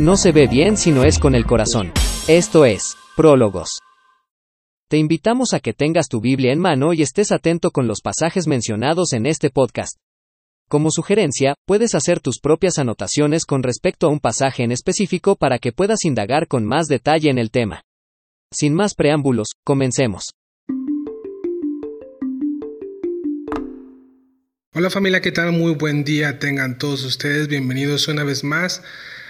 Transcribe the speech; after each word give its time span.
No 0.00 0.16
se 0.16 0.30
ve 0.30 0.46
bien 0.46 0.76
si 0.76 0.92
no 0.92 1.02
es 1.02 1.18
con 1.18 1.34
el 1.34 1.44
corazón. 1.44 1.92
Esto 2.28 2.64
es, 2.64 2.94
Prólogos. 3.16 3.80
Te 4.88 4.96
invitamos 4.96 5.54
a 5.54 5.58
que 5.58 5.72
tengas 5.72 6.06
tu 6.06 6.20
Biblia 6.20 6.52
en 6.52 6.60
mano 6.60 6.92
y 6.92 7.02
estés 7.02 7.32
atento 7.32 7.72
con 7.72 7.88
los 7.88 8.00
pasajes 8.00 8.46
mencionados 8.46 9.12
en 9.12 9.26
este 9.26 9.50
podcast. 9.50 9.98
Como 10.68 10.92
sugerencia, 10.92 11.56
puedes 11.66 11.96
hacer 11.96 12.20
tus 12.20 12.38
propias 12.38 12.78
anotaciones 12.78 13.44
con 13.44 13.64
respecto 13.64 14.06
a 14.06 14.10
un 14.10 14.20
pasaje 14.20 14.62
en 14.62 14.70
específico 14.70 15.34
para 15.34 15.58
que 15.58 15.72
puedas 15.72 16.04
indagar 16.04 16.46
con 16.46 16.64
más 16.64 16.86
detalle 16.86 17.28
en 17.28 17.38
el 17.38 17.50
tema. 17.50 17.82
Sin 18.52 18.74
más 18.74 18.94
preámbulos, 18.94 19.48
comencemos. 19.64 20.26
Hola 24.74 24.90
familia, 24.90 25.20
¿qué 25.20 25.32
tal? 25.32 25.50
Muy 25.50 25.74
buen 25.74 26.04
día 26.04 26.38
tengan 26.38 26.78
todos 26.78 27.04
ustedes. 27.04 27.48
Bienvenidos 27.48 28.06
una 28.06 28.22
vez 28.22 28.44
más 28.44 28.80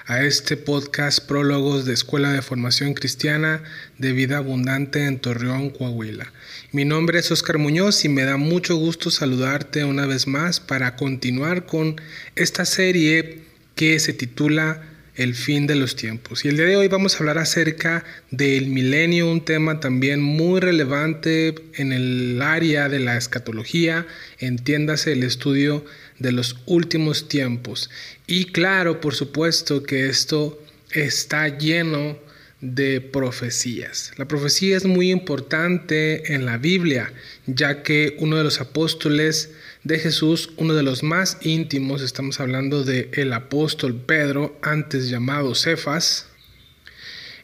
a 0.08 0.22
este 0.22 0.56
podcast 0.56 1.20
Prólogos 1.26 1.84
de 1.84 1.92
Escuela 1.92 2.32
de 2.32 2.40
Formación 2.40 2.94
Cristiana 2.94 3.62
de 3.98 4.12
Vida 4.12 4.38
Abundante 4.38 5.04
en 5.04 5.18
Torreón, 5.18 5.68
Coahuila. 5.68 6.32
Mi 6.72 6.86
nombre 6.86 7.18
es 7.18 7.30
Oscar 7.30 7.58
Muñoz 7.58 8.06
y 8.06 8.08
me 8.08 8.24
da 8.24 8.38
mucho 8.38 8.76
gusto 8.76 9.10
saludarte 9.10 9.84
una 9.84 10.06
vez 10.06 10.26
más 10.26 10.60
para 10.60 10.96
continuar 10.96 11.66
con 11.66 12.00
esta 12.36 12.64
serie 12.64 13.42
que 13.74 13.98
se 13.98 14.14
titula 14.14 14.82
el 15.14 15.34
fin 15.34 15.66
de 15.66 15.74
los 15.74 15.94
tiempos. 15.94 16.44
Y 16.44 16.48
el 16.48 16.56
día 16.56 16.66
de 16.66 16.76
hoy 16.76 16.88
vamos 16.88 17.14
a 17.14 17.18
hablar 17.18 17.38
acerca 17.38 18.04
del 18.30 18.68
milenio, 18.68 19.30
un 19.30 19.44
tema 19.44 19.80
también 19.80 20.22
muy 20.22 20.60
relevante 20.60 21.54
en 21.74 21.92
el 21.92 22.40
área 22.40 22.88
de 22.88 23.00
la 23.00 23.18
escatología, 23.18 24.06
entiéndase 24.38 25.12
el 25.12 25.24
estudio 25.24 25.84
de 26.18 26.32
los 26.32 26.56
últimos 26.66 27.28
tiempos. 27.28 27.90
Y 28.30 28.44
claro, 28.44 29.00
por 29.00 29.14
supuesto 29.14 29.82
que 29.82 30.06
esto 30.06 30.62
está 30.90 31.48
lleno 31.48 32.18
de 32.60 33.00
profecías. 33.00 34.12
La 34.18 34.28
profecía 34.28 34.76
es 34.76 34.84
muy 34.84 35.10
importante 35.10 36.34
en 36.34 36.44
la 36.44 36.58
Biblia, 36.58 37.10
ya 37.46 37.82
que 37.82 38.16
uno 38.18 38.36
de 38.36 38.44
los 38.44 38.60
apóstoles 38.60 39.52
de 39.82 39.98
Jesús, 39.98 40.50
uno 40.58 40.74
de 40.74 40.82
los 40.82 41.02
más 41.02 41.38
íntimos, 41.40 42.02
estamos 42.02 42.38
hablando 42.38 42.84
de 42.84 43.08
el 43.14 43.32
apóstol 43.32 43.98
Pedro, 43.98 44.58
antes 44.60 45.08
llamado 45.08 45.54
Cefas, 45.54 46.26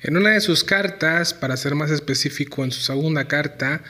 en 0.03 0.19
una 0.19 0.33
de 0.33 0.43
sus 0.43 0.65
cartas, 0.65 1.33
para 1.33 1.57
ser 1.57 1.75
más 1.75 1.91
específico, 1.91 2.63
en 2.63 2.73
su 2.73 2.83
segunda 2.83 3.27
carta, 3.27 3.83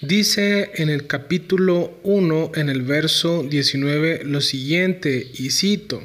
dice 0.00 0.70
en 0.76 0.88
el 0.88 1.06
capítulo 1.06 2.00
1, 2.02 2.52
en 2.54 2.70
el 2.70 2.80
verso 2.80 3.42
19, 3.42 4.22
lo 4.24 4.40
siguiente, 4.40 5.30
y 5.34 5.50
cito, 5.50 6.02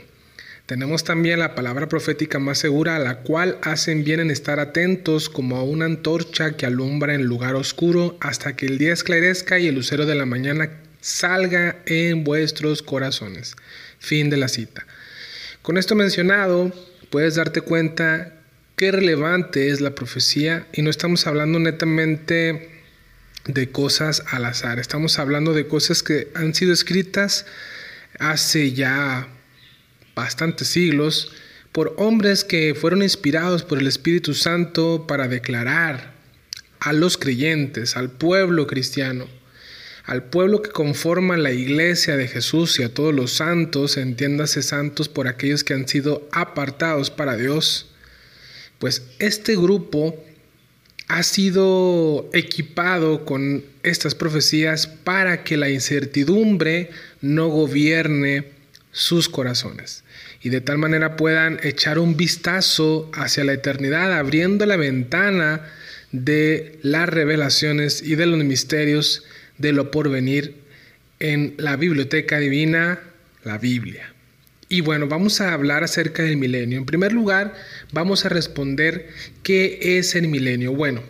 tenemos 0.66 1.03
también 1.03 1.39
la 1.39 1.53
palabra 1.53 1.88
profética 1.88 2.39
más 2.39 2.58
segura, 2.58 2.95
a 2.95 2.99
la 2.99 3.17
cual 3.19 3.59
hacen 3.61 4.03
bien 4.03 4.19
en 4.19 4.31
estar 4.31 4.59
atentos 4.59 5.30
como 5.30 5.57
a 5.57 5.63
una 5.63 5.85
antorcha 5.85 6.57
que 6.57 6.66
alumbra 6.66 7.13
en 7.13 7.25
lugar 7.25 7.53
oscuro 7.55 8.17
hasta 8.19 8.55
que 8.55 8.66
el 8.66 8.80
día 8.80 8.91
esclarezca 8.91 9.59
y 9.59 9.67
el 9.67 9.75
lucero 9.75 10.07
de 10.07 10.16
la 10.16 10.25
mañana 10.25 10.72
salga 11.02 11.77
en 11.85 12.23
vuestros 12.23 12.81
corazones. 12.81 13.55
Fin 13.99 14.31
de 14.31 14.38
la 14.38 14.47
cita. 14.47 14.88
Con 15.61 15.77
esto 15.77 15.94
mencionado, 15.94 16.73
puedes 17.11 17.35
darte 17.35 17.61
cuenta 17.61 18.33
qué 18.75 18.91
relevante 18.91 19.69
es 19.69 19.81
la 19.81 19.94
profecía 19.94 20.66
y 20.73 20.81
no 20.81 20.89
estamos 20.89 21.27
hablando 21.27 21.59
netamente 21.59 22.72
de 23.45 23.69
cosas 23.69 24.23
al 24.31 24.45
azar, 24.45 24.79
estamos 24.79 25.19
hablando 25.19 25.53
de 25.53 25.67
cosas 25.67 26.02
que 26.02 26.29
han 26.33 26.55
sido 26.55 26.73
escritas 26.73 27.45
hace 28.17 28.72
ya 28.72 29.27
bastantes 30.16 30.69
siglos 30.69 31.31
por 31.71 31.94
hombres 31.97 32.44
que 32.44 32.73
fueron 32.73 33.03
inspirados 33.03 33.63
por 33.63 33.80
el 33.80 33.88
Espíritu 33.88 34.33
Santo 34.33 35.05
para 35.07 35.27
declarar 35.27 36.13
a 36.80 36.94
los 36.94 37.17
creyentes, 37.17 37.97
al 37.97 38.09
pueblo 38.11 38.66
cristiano, 38.66 39.27
al 40.06 40.23
pueblo 40.23 40.62
que 40.62 40.69
conforma 40.69 41.35
la 41.35 41.51
iglesia 41.51 42.16
de 42.16 42.28
Jesús 42.28 42.79
y 42.79 42.84
a 42.84 42.94
todos 42.94 43.13
los 43.13 43.34
santos, 43.34 43.97
entiéndase 43.97 44.62
santos 44.62 45.09
por 45.09 45.28
aquellos 45.28 45.63
que 45.63 45.73
han 45.73 45.88
sido 45.88 46.29
apartados 46.31 47.09
para 47.09 47.35
Dios, 47.35 47.90
pues 48.79 49.03
este 49.19 49.56
grupo 49.56 50.23
ha 51.07 51.23
sido 51.23 52.29
equipado 52.34 53.25
con 53.25 53.63
estas 53.84 54.16
profecías 54.16 54.88
para 54.88 55.44
que 55.44 55.57
la 55.57 55.69
incertidumbre 55.69 56.90
no 57.22 57.47
gobierne 57.47 58.45
sus 58.95 59.28
corazones 59.28 60.06
y 60.41 60.50
de 60.50 60.61
tal 60.61 60.78
manera 60.78 61.17
puedan 61.17 61.59
echar 61.63 62.00
un 62.00 62.16
vistazo 62.16 63.11
hacia 63.13 63.44
la 63.44 63.51
eternidad, 63.51 64.17
abriendo 64.17 64.66
la 64.66 64.78
ventana 64.78 65.69
de 66.13 66.79
las 66.81 67.09
revelaciones 67.09 68.01
y 68.01 68.16
de 68.16 68.25
los 68.25 68.41
misterios 68.44 69.25
de 69.57 69.73
lo 69.73 69.91
porvenir 69.91 70.55
en 71.19 71.55
la 71.57 71.75
biblioteca 71.75 72.39
divina, 72.39 73.01
la 73.44 73.57
Biblia. 73.57 74.13
Y 74.69 74.79
bueno, 74.79 75.07
vamos 75.07 75.41
a 75.41 75.51
hablar 75.51 75.84
acerca 75.84 76.23
del 76.23 76.38
milenio. 76.38 76.78
En 76.78 76.85
primer 76.85 77.11
lugar, 77.11 77.53
vamos 77.91 78.25
a 78.25 78.29
responder 78.29 79.09
qué 79.44 79.97
es 79.97 80.16
el 80.16 80.29
milenio. 80.29 80.73
Bueno, 80.73 81.03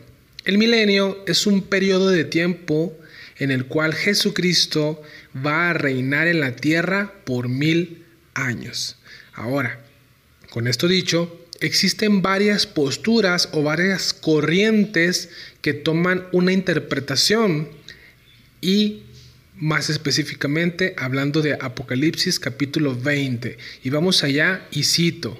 el 0.44 0.58
milenio 0.58 1.24
es 1.28 1.46
un 1.46 1.62
periodo 1.62 2.10
de 2.10 2.24
tiempo 2.24 2.98
en 3.38 3.52
el 3.52 3.66
cual 3.66 3.94
Jesucristo 3.94 5.02
va 5.46 5.70
a 5.70 5.74
reinar 5.74 6.28
en 6.28 6.40
la 6.40 6.56
tierra 6.56 7.14
por 7.26 7.50
mil 7.50 8.06
años. 8.34 8.98
Ahora, 9.34 9.80
con 10.50 10.68
esto 10.68 10.88
dicho, 10.88 11.46
existen 11.60 12.22
varias 12.22 12.66
posturas 12.66 13.50
o 13.52 13.64
varias 13.64 14.14
corrientes 14.14 15.30
que 15.62 15.74
toman 15.74 16.28
una 16.32 16.54
interpretación 16.54 17.70
y 18.62 19.04
más 19.58 19.90
específicamente 19.90 20.96
hablando 20.98 21.42
de 21.42 21.54
Apocalipsis 21.54 22.40
capítulo 22.40 22.96
20. 22.96 23.58
Y 23.84 23.90
vamos 23.90 24.24
allá 24.24 24.68
y 24.72 24.84
cito. 24.84 25.40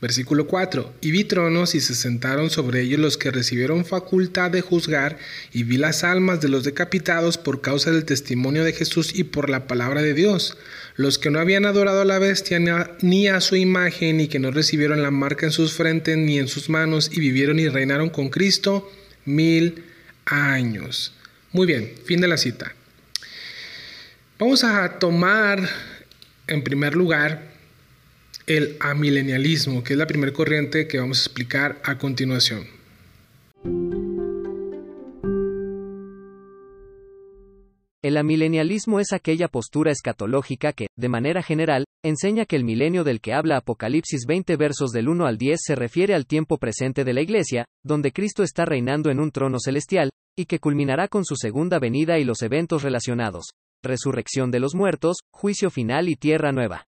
Versículo 0.00 0.46
4. 0.46 0.94
Y 1.00 1.10
vi 1.10 1.24
tronos 1.24 1.74
y 1.74 1.80
se 1.80 1.94
sentaron 1.94 2.50
sobre 2.50 2.82
ellos 2.82 3.00
los 3.00 3.18
que 3.18 3.32
recibieron 3.32 3.84
facultad 3.84 4.50
de 4.50 4.60
juzgar, 4.60 5.18
y 5.52 5.64
vi 5.64 5.76
las 5.76 6.04
almas 6.04 6.40
de 6.40 6.48
los 6.48 6.62
decapitados 6.62 7.36
por 7.36 7.60
causa 7.60 7.90
del 7.90 8.04
testimonio 8.04 8.62
de 8.62 8.72
Jesús 8.72 9.12
y 9.12 9.24
por 9.24 9.50
la 9.50 9.66
palabra 9.66 10.00
de 10.00 10.14
Dios, 10.14 10.56
los 10.94 11.18
que 11.18 11.30
no 11.30 11.40
habían 11.40 11.66
adorado 11.66 12.02
a 12.02 12.04
la 12.04 12.20
bestia 12.20 12.60
ni 13.00 13.26
a 13.26 13.40
su 13.40 13.56
imagen, 13.56 14.20
y 14.20 14.28
que 14.28 14.38
no 14.38 14.52
recibieron 14.52 15.02
la 15.02 15.10
marca 15.10 15.46
en 15.46 15.52
sus 15.52 15.72
frentes 15.72 16.16
ni 16.16 16.38
en 16.38 16.46
sus 16.46 16.68
manos, 16.68 17.10
y 17.12 17.18
vivieron 17.18 17.58
y 17.58 17.68
reinaron 17.68 18.08
con 18.08 18.28
Cristo 18.28 18.88
mil 19.24 19.82
años. 20.26 21.12
Muy 21.50 21.66
bien, 21.66 21.92
fin 22.04 22.20
de 22.20 22.28
la 22.28 22.36
cita. 22.36 22.72
Vamos 24.38 24.62
a 24.62 25.00
tomar 25.00 25.68
en 26.46 26.62
primer 26.62 26.94
lugar 26.94 27.57
el 28.48 28.78
amilenialismo, 28.80 29.84
que 29.84 29.92
es 29.92 29.98
la 29.98 30.06
primera 30.06 30.32
corriente 30.32 30.88
que 30.88 30.98
vamos 30.98 31.18
a 31.18 31.22
explicar 31.22 31.80
a 31.84 31.98
continuación. 31.98 32.66
El 38.02 38.16
amilenialismo 38.16 39.00
es 39.00 39.12
aquella 39.12 39.48
postura 39.48 39.92
escatológica 39.92 40.72
que, 40.72 40.86
de 40.96 41.08
manera 41.10 41.42
general, 41.42 41.84
enseña 42.02 42.46
que 42.46 42.56
el 42.56 42.64
milenio 42.64 43.04
del 43.04 43.20
que 43.20 43.34
habla 43.34 43.58
Apocalipsis 43.58 44.24
20 44.26 44.56
versos 44.56 44.92
del 44.92 45.08
1 45.08 45.26
al 45.26 45.36
10 45.36 45.60
se 45.62 45.74
refiere 45.74 46.14
al 46.14 46.26
tiempo 46.26 46.56
presente 46.56 47.04
de 47.04 47.12
la 47.12 47.20
Iglesia, 47.20 47.66
donde 47.84 48.12
Cristo 48.12 48.42
está 48.42 48.64
reinando 48.64 49.10
en 49.10 49.20
un 49.20 49.30
trono 49.30 49.58
celestial, 49.58 50.08
y 50.38 50.46
que 50.46 50.58
culminará 50.58 51.08
con 51.08 51.26
su 51.26 51.36
segunda 51.36 51.78
venida 51.78 52.18
y 52.18 52.24
los 52.24 52.40
eventos 52.40 52.82
relacionados. 52.82 53.50
Resurrección 53.82 54.50
de 54.50 54.60
los 54.60 54.74
muertos, 54.74 55.18
juicio 55.30 55.68
final 55.68 56.08
y 56.08 56.16
tierra 56.16 56.50
nueva. 56.50 56.86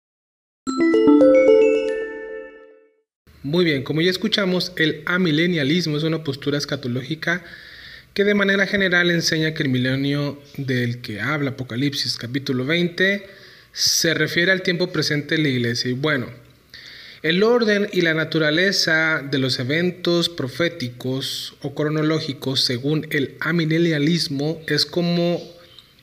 Muy 3.44 3.66
bien, 3.66 3.84
como 3.84 4.00
ya 4.00 4.10
escuchamos, 4.10 4.72
el 4.78 5.04
amilenialismo 5.06 5.98
es 5.98 6.04
una 6.04 6.24
postura 6.24 6.58
escatológica 6.58 7.44
que 8.14 8.24
de 8.24 8.36
manera 8.36 8.68
general 8.68 9.12
enseña 9.12 9.54
que 9.54 9.64
el 9.64 9.70
milenio 9.70 10.42
del 10.56 11.02
que 11.02 11.20
habla 11.20 11.50
Apocalipsis 11.50 12.16
capítulo 12.16 12.64
20 12.64 13.28
se 13.74 14.14
refiere 14.14 14.54
al 14.54 14.62
tiempo 14.62 14.94
presente 14.94 15.36
de 15.36 15.42
la 15.42 15.50
iglesia. 15.50 15.92
Y 15.92 15.94
bueno, 15.94 16.28
El 17.22 17.44
orden 17.44 17.90
y 17.92 18.02
la 18.02 18.14
naturaleza 18.14 19.22
de 19.30 19.40
los 19.40 19.60
eventos 19.60 20.30
proféticos 20.30 21.56
o 21.62 21.76
cronológicos 21.76 22.62
según 22.62 23.08
el 23.12 23.36
amilenialismo 23.42 24.62
es 24.68 24.86
como 24.86 25.42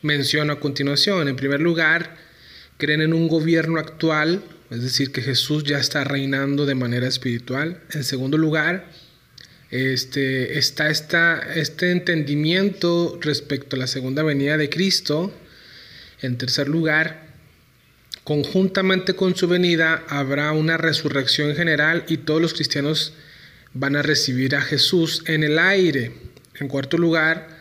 menciono 0.02 0.52
a 0.52 0.60
continuación. 0.60 1.28
En 1.28 1.36
primer 1.36 1.60
lugar, 1.60 2.16
creen 2.76 3.00
en 3.00 3.14
un 3.14 3.28
gobierno 3.28 3.78
actual, 3.78 4.42
es 4.70 4.82
decir, 4.82 5.10
que 5.10 5.20
Jesús 5.20 5.64
ya 5.64 5.78
está 5.78 6.04
reinando 6.04 6.64
de 6.64 6.76
manera 6.76 7.08
espiritual. 7.08 7.80
En 7.92 8.04
segundo 8.04 8.38
lugar, 8.38 8.88
este, 9.70 10.58
está 10.58 10.90
este 10.90 11.90
entendimiento 11.90 13.18
respecto 13.20 13.74
a 13.74 13.80
la 13.80 13.88
segunda 13.88 14.22
venida 14.22 14.56
de 14.56 14.70
Cristo. 14.70 15.32
En 16.22 16.38
tercer 16.38 16.68
lugar, 16.68 17.26
conjuntamente 18.22 19.14
con 19.14 19.34
su 19.34 19.48
venida 19.48 20.04
habrá 20.08 20.52
una 20.52 20.76
resurrección 20.76 21.56
general 21.56 22.04
y 22.06 22.18
todos 22.18 22.40
los 22.40 22.54
cristianos 22.54 23.12
van 23.72 23.96
a 23.96 24.02
recibir 24.02 24.54
a 24.54 24.62
Jesús 24.62 25.24
en 25.26 25.42
el 25.42 25.58
aire. 25.58 26.12
En 26.60 26.68
cuarto 26.68 26.96
lugar, 26.96 27.59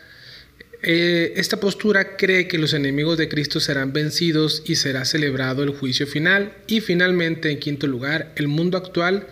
eh, 0.82 1.34
esta 1.36 1.60
postura 1.60 2.16
cree 2.16 2.48
que 2.48 2.58
los 2.58 2.72
enemigos 2.72 3.18
de 3.18 3.28
Cristo 3.28 3.60
serán 3.60 3.92
vencidos 3.92 4.62
y 4.64 4.76
será 4.76 5.04
celebrado 5.04 5.62
el 5.62 5.70
juicio 5.70 6.06
final. 6.06 6.54
Y 6.66 6.80
finalmente, 6.80 7.50
en 7.50 7.58
quinto 7.58 7.86
lugar, 7.86 8.32
el 8.36 8.48
mundo 8.48 8.78
actual 8.78 9.26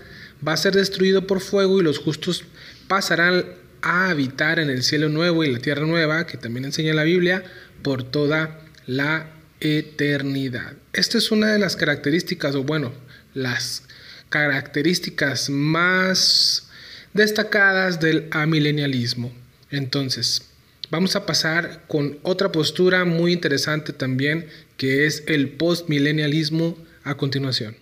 va 0.47 0.53
a 0.53 0.59
ser 0.59 0.75
destruido 0.75 1.27
por 1.27 1.41
fuego 1.41 1.81
y 1.81 1.85
los 1.85 1.99
justos 1.99 2.45
pasarán 2.87 3.47
a 3.81 4.11
habitar 4.11 4.59
en 4.59 4.71
el 4.71 4.83
cielo 4.83 5.09
nuevo 5.09 5.45
y 5.45 5.53
la 5.53 5.59
tierra 5.59 5.87
nueva, 5.87 6.27
que 6.27 6.37
también 6.37 6.65
enseña 6.65 6.95
la 6.95 7.05
Biblia, 7.05 7.45
por 7.83 8.03
toda 8.03 8.61
la 8.87 9.31
eternidad. 9.61 10.75
Esta 10.93 11.19
es 11.19 11.31
una 11.31 11.53
de 11.53 11.59
las 11.59 11.77
características, 11.77 12.55
o 12.55 12.65
bueno, 12.65 12.93
las 13.35 13.85
características 14.29 15.49
más 15.49 16.69
destacadas 17.15 18.01
del 18.01 18.27
amilenialismo. 18.31 19.33
Entonces, 19.71 20.48
vamos 20.91 21.17
a 21.17 21.27
pasar 21.27 21.87
con 21.87 22.19
otra 22.23 22.51
postura 22.51 23.05
muy 23.05 23.33
interesante 23.33 23.93
también, 23.93 24.47
que 24.77 25.07
es 25.07 25.25
el 25.27 25.57
postmilenialismo 25.57 26.77
a 27.05 27.17
continuación. 27.17 27.77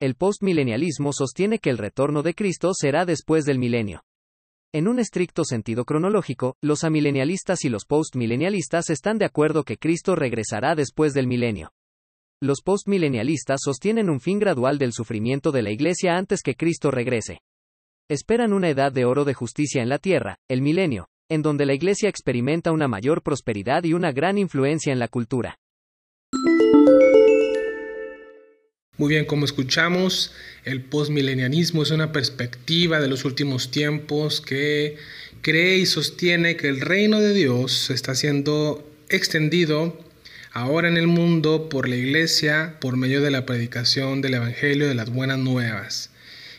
El 0.00 0.14
postmilenialismo 0.14 1.12
sostiene 1.12 1.58
que 1.58 1.68
el 1.68 1.76
retorno 1.76 2.22
de 2.22 2.34
Cristo 2.34 2.72
será 2.72 3.04
después 3.04 3.44
del 3.44 3.58
milenio. 3.58 4.02
En 4.72 4.88
un 4.88 4.98
estricto 4.98 5.44
sentido 5.44 5.84
cronológico, 5.84 6.56
los 6.62 6.84
amilenialistas 6.84 7.64
y 7.64 7.68
los 7.68 7.84
postmilenialistas 7.84 8.88
están 8.88 9.18
de 9.18 9.26
acuerdo 9.26 9.64
que 9.64 9.76
Cristo 9.76 10.14
regresará 10.14 10.74
después 10.74 11.12
del 11.12 11.26
milenio. 11.26 11.72
Los 12.40 12.62
postmilenialistas 12.62 13.60
sostienen 13.62 14.08
un 14.08 14.20
fin 14.20 14.38
gradual 14.38 14.78
del 14.78 14.92
sufrimiento 14.92 15.52
de 15.52 15.62
la 15.62 15.70
Iglesia 15.70 16.16
antes 16.16 16.42
que 16.42 16.54
Cristo 16.54 16.90
regrese. 16.90 17.40
Esperan 18.10 18.52
una 18.52 18.68
edad 18.68 18.90
de 18.90 19.04
oro 19.04 19.24
de 19.24 19.34
justicia 19.34 19.82
en 19.82 19.88
la 19.88 20.00
tierra, 20.00 20.40
el 20.48 20.62
milenio, 20.62 21.10
en 21.28 21.42
donde 21.42 21.64
la 21.64 21.74
Iglesia 21.74 22.08
experimenta 22.08 22.72
una 22.72 22.88
mayor 22.88 23.22
prosperidad 23.22 23.84
y 23.84 23.92
una 23.92 24.10
gran 24.10 24.36
influencia 24.36 24.92
en 24.92 24.98
la 24.98 25.06
cultura. 25.06 25.60
Muy 28.96 29.10
bien, 29.10 29.26
como 29.26 29.44
escuchamos, 29.44 30.34
el 30.64 30.82
postmilenianismo 30.82 31.84
es 31.84 31.92
una 31.92 32.10
perspectiva 32.10 32.98
de 32.98 33.06
los 33.06 33.24
últimos 33.24 33.70
tiempos 33.70 34.40
que 34.40 34.96
cree 35.40 35.76
y 35.78 35.86
sostiene 35.86 36.56
que 36.56 36.66
el 36.66 36.80
reino 36.80 37.20
de 37.20 37.32
Dios 37.32 37.90
está 37.90 38.16
siendo 38.16 38.84
extendido 39.08 39.96
ahora 40.50 40.88
en 40.88 40.96
el 40.96 41.06
mundo 41.06 41.68
por 41.68 41.88
la 41.88 41.94
iglesia 41.94 42.76
por 42.80 42.96
medio 42.96 43.20
de 43.20 43.30
la 43.30 43.46
predicación 43.46 44.20
del 44.20 44.34
Evangelio 44.34 44.88
de 44.88 44.96
las 44.96 45.10
buenas 45.10 45.38
nuevas 45.38 46.09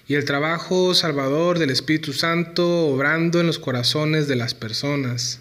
y 0.08 0.16
el 0.16 0.26
trabajo 0.26 0.94
salvador 0.94 1.60
del 1.60 1.70
Espíritu 1.70 2.14
Santo 2.14 2.88
obrando 2.88 3.40
en 3.40 3.48
los 3.48 3.60
corazones 3.60 4.28
de 4.28 4.36
las 4.36 4.54
personas. 4.54 5.40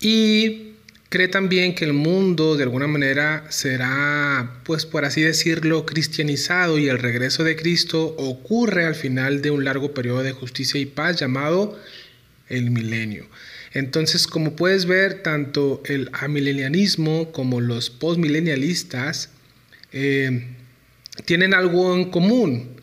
Y 0.00 0.74
cree 1.08 1.28
también 1.28 1.74
que 1.74 1.84
el 1.84 1.92
mundo 1.92 2.56
de 2.56 2.62
alguna 2.62 2.86
manera 2.86 3.44
será, 3.48 4.60
pues 4.64 4.86
por 4.86 5.04
así 5.04 5.22
decirlo, 5.22 5.84
cristianizado 5.84 6.78
y 6.78 6.88
el 6.88 6.98
regreso 6.98 7.44
de 7.44 7.56
Cristo 7.56 8.14
ocurre 8.16 8.86
al 8.86 8.94
final 8.94 9.42
de 9.42 9.50
un 9.50 9.64
largo 9.64 9.92
periodo 9.92 10.22
de 10.22 10.32
justicia 10.32 10.80
y 10.80 10.86
paz 10.86 11.18
llamado 11.18 11.78
el 12.48 12.70
milenio. 12.70 13.26
Entonces, 13.72 14.26
como 14.26 14.56
puedes 14.56 14.86
ver, 14.86 15.22
tanto 15.22 15.82
el 15.84 16.10
amilenialismo 16.12 17.30
como 17.32 17.60
los 17.60 17.90
postmilenialistas 17.90 19.30
eh, 19.92 20.46
tienen 21.24 21.54
algo 21.54 21.94
en 21.94 22.10
común. 22.10 22.79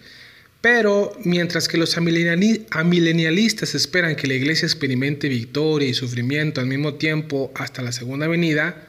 Pero 0.62 1.16
mientras 1.24 1.68
que 1.68 1.78
los 1.78 1.98
amilenialistas 1.98 3.76
esperan 3.76 4.16
que 4.16 4.28
la 4.28 4.34
iglesia 4.34 4.66
experimente 4.66 5.30
victoria 5.30 5.88
y 5.88 5.94
sufrimiento 5.94 6.62
al 6.62 6.68
mismo 6.68 6.96
tiempo 6.96 7.52
hasta 7.56 7.84
la 7.84 7.92
segunda 7.92 8.28
venida, 8.28 8.88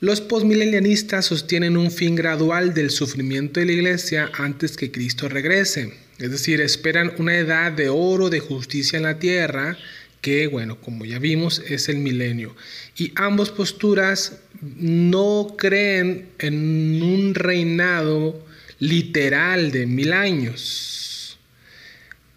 los 0.00 0.20
postmilenialistas 0.20 1.26
sostienen 1.26 1.76
un 1.76 1.90
fin 1.90 2.14
gradual 2.14 2.74
del 2.74 2.90
sufrimiento 2.90 3.60
de 3.60 3.66
la 3.66 3.72
iglesia 3.72 4.30
antes 4.34 4.76
que 4.76 4.90
Cristo 4.90 5.28
regrese. 5.28 5.94
Es 6.18 6.30
decir, 6.30 6.60
esperan 6.60 7.12
una 7.18 7.36
edad 7.36 7.72
de 7.72 7.88
oro 7.88 8.30
de 8.30 8.40
justicia 8.40 8.96
en 8.96 9.04
la 9.04 9.18
tierra 9.18 9.78
que, 10.20 10.46
bueno, 10.46 10.80
como 10.80 11.04
ya 11.04 11.18
vimos, 11.18 11.62
es 11.68 11.88
el 11.88 11.98
milenio. 11.98 12.56
Y 12.96 13.12
ambas 13.14 13.50
posturas 13.50 14.38
no 14.60 15.54
creen 15.58 16.28
en 16.38 17.02
un 17.02 17.34
reinado 17.34 18.42
literal 18.88 19.70
de 19.70 19.86
mil 19.86 20.12
años. 20.12 21.38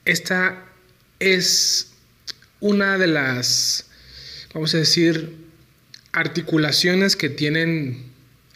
Esta 0.06 0.66
es 1.20 1.92
una 2.60 2.98
de 2.98 3.08
las, 3.08 3.88
vamos 4.54 4.74
a 4.74 4.78
decir, 4.78 5.36
articulaciones 6.14 7.16
que 7.16 7.30
tienen 7.30 8.12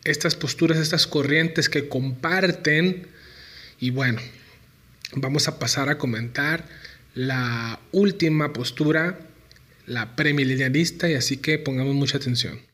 estas 0.06 0.36
posturas, 0.36 0.78
estas 0.78 1.06
corrientes 1.06 1.68
que 1.68 1.90
comparten. 1.90 3.08
Y 3.80 3.90
bueno, 3.90 4.22
vamos 5.14 5.48
a 5.50 5.60
pasar 5.60 5.90
a 5.90 5.98
comentar 5.98 6.68
la 7.14 7.80
última 7.92 8.54
postura, 8.54 9.20
la 9.86 10.16
premilenialista, 10.16 11.10
y 11.10 11.16
así 11.16 11.38
que 11.38 11.60
pongamos 11.60 11.94
mucha 11.94 12.18
atención. 12.18 12.71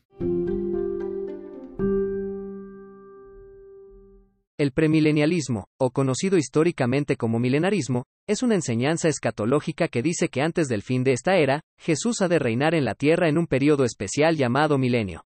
El 4.58 4.72
premilenialismo, 4.72 5.68
o 5.78 5.92
conocido 5.92 6.36
históricamente 6.36 7.16
como 7.16 7.38
milenarismo, 7.38 8.06
es 8.26 8.42
una 8.42 8.56
enseñanza 8.56 9.08
escatológica 9.08 9.86
que 9.86 10.02
dice 10.02 10.30
que 10.30 10.42
antes 10.42 10.66
del 10.66 10.82
fin 10.82 11.04
de 11.04 11.12
esta 11.12 11.36
era, 11.36 11.60
Jesús 11.78 12.22
ha 12.22 12.28
de 12.28 12.40
reinar 12.40 12.74
en 12.74 12.84
la 12.84 12.96
tierra 12.96 13.28
en 13.28 13.38
un 13.38 13.46
periodo 13.46 13.84
especial 13.84 14.36
llamado 14.36 14.76
milenio. 14.76 15.22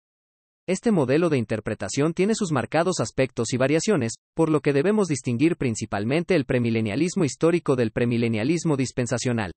Este 0.68 0.90
modelo 0.90 1.30
de 1.30 1.38
interpretación 1.38 2.12
tiene 2.12 2.34
sus 2.34 2.52
marcados 2.52 3.00
aspectos 3.00 3.54
y 3.54 3.56
variaciones, 3.56 4.16
por 4.34 4.50
lo 4.50 4.60
que 4.60 4.74
debemos 4.74 5.08
distinguir 5.08 5.56
principalmente 5.56 6.34
el 6.34 6.44
premilenialismo 6.44 7.24
histórico 7.24 7.74
del 7.74 7.90
premilenialismo 7.90 8.76
dispensacional. 8.76 9.52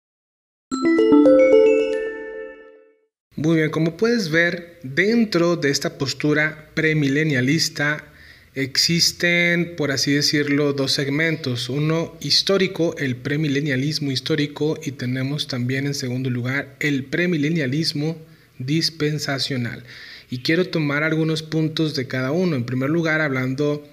Muy 3.36 3.58
bien, 3.58 3.72
como 3.72 3.98
puedes 3.98 4.32
ver, 4.32 4.80
dentro 4.84 5.58
de 5.58 5.70
esta 5.70 5.98
postura 5.98 6.72
premilenialista 6.74 8.15
Existen, 8.56 9.76
por 9.76 9.92
así 9.92 10.14
decirlo, 10.14 10.72
dos 10.72 10.94
segmentos. 10.94 11.68
Uno 11.68 12.16
histórico, 12.22 12.96
el 12.98 13.18
premilenialismo 13.18 14.14
histórico, 14.14 14.80
y 14.82 14.92
tenemos 14.92 15.48
también 15.48 15.86
en 15.88 15.94
segundo 15.94 16.30
lugar 16.30 16.74
el 16.80 17.04
premilenialismo 17.04 18.18
dispensacional. 18.58 19.84
Y 20.30 20.40
quiero 20.40 20.70
tomar 20.70 21.04
algunos 21.04 21.44
puntos 21.44 21.96
de 21.96 22.08
cada 22.08 22.32
uno. 22.32 22.56
En 22.56 22.64
primer 22.64 22.90
lugar, 22.90 23.20
hablando 23.20 23.86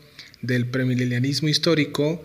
del 0.43 0.67
premilenialismo 0.67 1.49
histórico, 1.49 2.23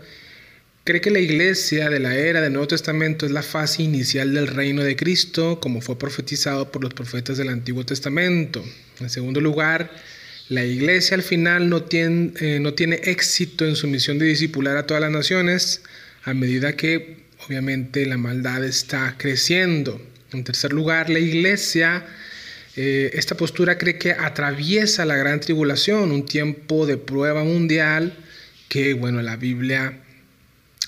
cree 0.84 1.02
que 1.02 1.10
la 1.10 1.20
iglesia 1.20 1.90
de 1.90 2.00
la 2.00 2.16
era 2.16 2.40
del 2.40 2.54
Nuevo 2.54 2.68
Testamento 2.68 3.26
es 3.26 3.32
la 3.32 3.42
fase 3.42 3.82
inicial 3.82 4.36
del 4.36 4.46
reino 4.46 4.84
de 4.84 4.96
Cristo, 4.96 5.60
como 5.60 5.82
fue 5.82 5.98
profetizado 5.98 6.72
por 6.72 6.84
los 6.84 6.94
profetas 6.94 7.38
del 7.38 7.50
Antiguo 7.50 7.84
Testamento. 7.84 8.64
En 9.00 9.10
segundo 9.10 9.42
lugar, 9.42 9.90
la 10.50 10.64
iglesia 10.64 11.16
al 11.16 11.24
final 11.24 11.70
no 11.70 11.84
tiene, 11.84 12.32
eh, 12.40 12.60
no 12.60 12.74
tiene 12.74 12.96
éxito 13.04 13.66
en 13.66 13.76
su 13.76 13.88
misión 13.88 14.18
de 14.18 14.26
discipular 14.26 14.78
a 14.78 14.88
todas 14.88 15.02
las 15.02 15.12
naciones 15.12 15.82
a 16.24 16.34
medida 16.34 16.76
que 16.76 17.18
obviamente 17.46 18.06
la 18.06 18.18
maldad 18.18 18.64
está 18.64 19.16
creciendo. 19.18 20.02
En 20.32 20.44
tercer 20.44 20.74
lugar, 20.74 21.10
la 21.10 21.20
iglesia, 21.20 22.06
eh, 22.76 23.12
esta 23.14 23.36
postura 23.36 23.78
cree 23.78 23.98
que 23.98 24.12
atraviesa 24.12 25.06
la 25.06 25.16
gran 25.16 25.40
tribulación, 25.40 26.12
un 26.12 26.26
tiempo 26.26 26.86
de 26.86 26.98
prueba 26.98 27.44
mundial 27.44 28.14
que, 28.68 28.94
bueno, 28.94 29.22
la 29.22 29.38
Biblia 29.38 30.00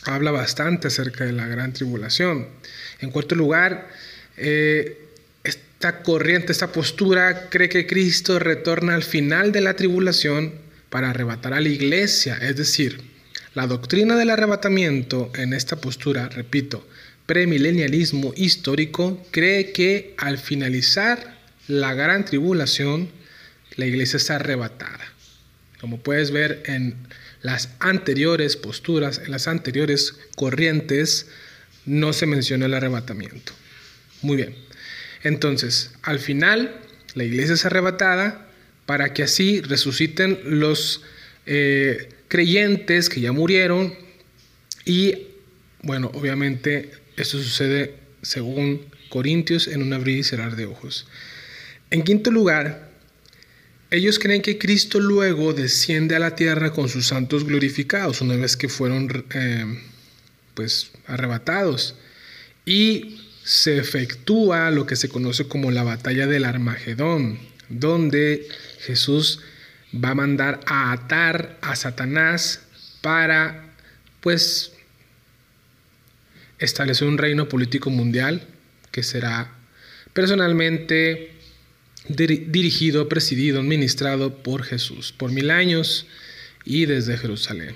habla 0.03 0.31
bastante 0.31 0.87
acerca 0.87 1.25
de 1.25 1.31
la 1.31 1.47
gran 1.47 1.73
tribulación. 1.73 2.47
En 2.99 3.11
cuarto 3.11 3.35
lugar, 3.35 3.89
eh, 4.37 5.08
esta 5.79 6.03
corriente, 6.03 6.51
esta 6.51 6.73
postura 6.73 7.47
cree 7.49 7.69
que 7.69 7.87
Cristo 7.87 8.37
retorna 8.37 8.95
al 8.95 9.03
final 9.03 9.53
de 9.53 9.61
la 9.61 9.77
tribulación 9.77 10.55
para 10.89 11.11
arrebatar 11.11 11.53
a 11.53 11.61
la 11.61 11.69
iglesia. 11.69 12.35
Es 12.35 12.57
decir, 12.57 12.99
la 13.53 13.65
doctrina 13.65 14.17
del 14.17 14.29
arrebatamiento 14.29 15.31
en 15.35 15.53
esta 15.53 15.77
postura, 15.77 16.27
repito, 16.27 16.85
premilenialismo 17.25 18.33
histórico, 18.35 19.25
cree 19.31 19.71
que 19.71 20.15
al 20.17 20.37
finalizar 20.37 21.37
la 21.69 21.93
gran 21.93 22.25
tribulación, 22.25 23.09
la 23.77 23.85
iglesia 23.85 24.17
está 24.17 24.35
arrebatada. 24.35 25.13
Como 25.79 26.01
puedes 26.01 26.31
ver 26.31 26.61
en 26.65 26.97
las 27.41 27.69
anteriores 27.79 28.57
posturas, 28.57 29.21
en 29.23 29.31
las 29.31 29.47
anteriores 29.47 30.15
corrientes, 30.35 31.27
no 31.85 32.11
se 32.11 32.25
menciona 32.25 32.65
el 32.65 32.73
arrebatamiento. 32.73 33.53
Muy 34.21 34.35
bien. 34.35 34.68
Entonces, 35.23 35.91
al 36.01 36.19
final, 36.19 36.75
la 37.13 37.23
iglesia 37.23 37.55
es 37.55 37.65
arrebatada 37.65 38.47
para 38.85 39.13
que 39.13 39.23
así 39.23 39.61
resuciten 39.61 40.39
los 40.43 41.03
eh, 41.45 42.09
creyentes 42.27 43.09
que 43.09 43.21
ya 43.21 43.31
murieron 43.31 43.93
y, 44.85 45.27
bueno, 45.81 46.11
obviamente 46.13 46.91
esto 47.17 47.37
sucede 47.37 47.95
según 48.21 48.85
Corintios 49.09 49.67
en 49.67 49.81
un 49.81 49.93
abrir 49.93 50.17
y 50.17 50.23
cerrar 50.23 50.55
de 50.55 50.65
ojos. 50.65 51.07
En 51.91 52.03
quinto 52.03 52.31
lugar, 52.31 52.89
ellos 53.91 54.19
creen 54.19 54.41
que 54.41 54.59
Cristo 54.59 54.99
luego 54.99 55.53
desciende 55.53 56.15
a 56.15 56.19
la 56.19 56.35
tierra 56.35 56.71
con 56.71 56.89
sus 56.89 57.07
santos 57.07 57.43
glorificados 57.43 58.21
una 58.21 58.35
vez 58.35 58.55
que 58.55 58.69
fueron 58.69 59.25
eh, 59.33 59.65
pues 60.53 60.91
arrebatados 61.07 61.95
y 62.65 63.18
se 63.49 63.79
efectúa 63.79 64.69
lo 64.69 64.85
que 64.85 64.95
se 64.95 65.09
conoce 65.09 65.47
como 65.47 65.71
la 65.71 65.81
batalla 65.81 66.27
del 66.27 66.45
Armagedón, 66.45 67.39
donde 67.67 68.47
Jesús 68.81 69.39
va 69.91 70.11
a 70.11 70.15
mandar 70.15 70.59
a 70.67 70.91
atar 70.91 71.57
a 71.61 71.75
Satanás 71.75 72.61
para 73.01 73.73
pues 74.21 74.73
establecer 76.59 77.07
un 77.07 77.17
reino 77.17 77.49
político 77.49 77.89
mundial 77.89 78.45
que 78.91 79.01
será 79.01 79.51
personalmente 80.13 81.31
dirigido, 82.07 83.09
presidido, 83.09 83.61
administrado 83.61 84.43
por 84.43 84.61
Jesús 84.61 85.11
por 85.11 85.31
mil 85.31 85.49
años 85.49 86.05
y 86.65 86.85
desde 86.85 87.17
Jerusalén. 87.17 87.75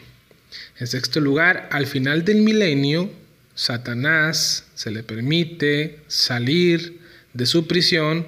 En 0.78 0.86
sexto 0.86 1.20
lugar, 1.20 1.68
al 1.72 1.88
final 1.88 2.26
del 2.26 2.44
milenio, 2.44 3.23
Satanás 3.56 4.66
se 4.76 4.92
le 4.92 5.04
permite 5.04 6.00
salir 6.08 7.00
de 7.34 7.46
su 7.46 7.68
prisión 7.68 8.28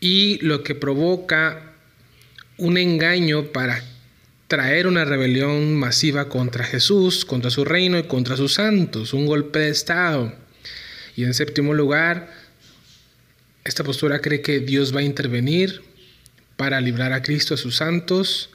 y 0.00 0.38
lo 0.44 0.62
que 0.62 0.74
provoca 0.74 1.72
un 2.56 2.76
engaño 2.76 3.52
para 3.52 3.82
traer 4.48 4.86
una 4.86 5.04
rebelión 5.04 5.74
masiva 5.76 6.28
contra 6.28 6.64
Jesús, 6.64 7.24
contra 7.24 7.50
su 7.50 7.64
reino 7.64 7.98
y 7.98 8.04
contra 8.04 8.36
sus 8.36 8.54
santos, 8.54 9.12
un 9.12 9.26
golpe 9.26 9.58
de 9.60 9.68
Estado. 9.68 10.34
Y 11.16 11.24
en 11.24 11.34
séptimo 11.34 11.74
lugar, 11.74 12.32
esta 13.64 13.84
postura 13.84 14.20
cree 14.20 14.40
que 14.40 14.60
Dios 14.60 14.94
va 14.94 15.00
a 15.00 15.04
intervenir 15.04 15.82
para 16.56 16.80
librar 16.80 17.12
a 17.12 17.22
Cristo, 17.22 17.54
a 17.54 17.58
sus 17.58 17.76
santos, 17.76 18.50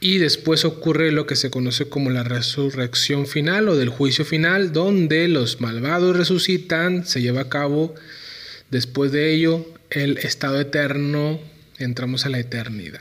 y 0.00 0.18
después 0.18 0.64
ocurre 0.64 1.10
lo 1.10 1.26
que 1.26 1.36
se 1.36 1.50
conoce 1.50 1.88
como 1.88 2.10
la 2.10 2.22
resurrección 2.22 3.26
final 3.26 3.68
o 3.68 3.76
del 3.76 3.88
juicio 3.88 4.24
final, 4.24 4.72
donde 4.72 5.26
los 5.28 5.60
malvados 5.60 6.16
resucitan, 6.16 7.04
se 7.04 7.20
lleva 7.20 7.42
a 7.42 7.48
cabo 7.48 7.94
después 8.70 9.10
de 9.10 9.32
ello 9.32 9.66
el 9.90 10.18
estado 10.18 10.60
eterno, 10.60 11.40
entramos 11.78 12.26
a 12.26 12.28
la 12.28 12.38
eternidad. 12.38 13.00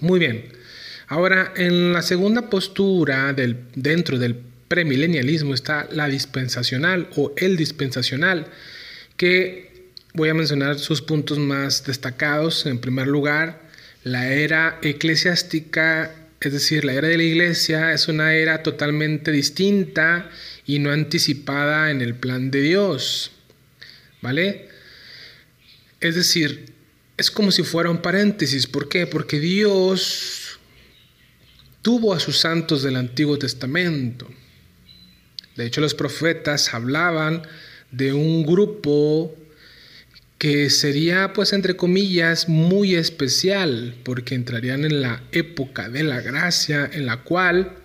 Muy 0.00 0.18
bien, 0.18 0.46
ahora 1.08 1.52
en 1.56 1.92
la 1.92 2.02
segunda 2.02 2.48
postura 2.48 3.32
del, 3.34 3.58
dentro 3.74 4.18
del 4.18 4.36
premilenialismo 4.68 5.52
está 5.52 5.88
la 5.90 6.08
dispensacional 6.08 7.08
o 7.16 7.32
el 7.36 7.56
dispensacional, 7.56 8.46
que 9.16 9.90
voy 10.14 10.30
a 10.30 10.34
mencionar 10.34 10.78
sus 10.78 11.02
puntos 11.02 11.38
más 11.38 11.84
destacados. 11.84 12.64
En 12.66 12.78
primer 12.78 13.08
lugar, 13.08 13.69
la 14.04 14.32
era 14.32 14.78
eclesiástica, 14.82 16.14
es 16.40 16.52
decir, 16.52 16.84
la 16.84 16.94
era 16.94 17.08
de 17.08 17.16
la 17.16 17.22
iglesia, 17.22 17.92
es 17.92 18.08
una 18.08 18.34
era 18.34 18.62
totalmente 18.62 19.30
distinta 19.30 20.30
y 20.66 20.78
no 20.78 20.90
anticipada 20.90 21.90
en 21.90 22.00
el 22.00 22.14
plan 22.14 22.50
de 22.50 22.62
Dios. 22.62 23.32
¿Vale? 24.22 24.68
Es 26.00 26.14
decir, 26.14 26.72
es 27.16 27.30
como 27.30 27.50
si 27.50 27.62
fuera 27.62 27.90
un 27.90 28.00
paréntesis. 28.00 28.66
¿Por 28.66 28.88
qué? 28.88 29.06
Porque 29.06 29.38
Dios 29.38 30.58
tuvo 31.82 32.14
a 32.14 32.20
sus 32.20 32.38
santos 32.38 32.82
del 32.82 32.96
Antiguo 32.96 33.38
Testamento. 33.38 34.26
De 35.56 35.66
hecho, 35.66 35.80
los 35.80 35.94
profetas 35.94 36.72
hablaban 36.72 37.42
de 37.90 38.12
un 38.12 38.46
grupo 38.46 39.34
que 40.40 40.70
sería 40.70 41.34
pues 41.34 41.52
entre 41.52 41.76
comillas 41.76 42.48
muy 42.48 42.94
especial 42.94 43.94
porque 44.04 44.34
entrarían 44.34 44.86
en 44.86 45.02
la 45.02 45.22
época 45.32 45.90
de 45.90 46.02
la 46.02 46.22
gracia 46.22 46.88
en 46.90 47.04
la 47.04 47.18
cual 47.18 47.76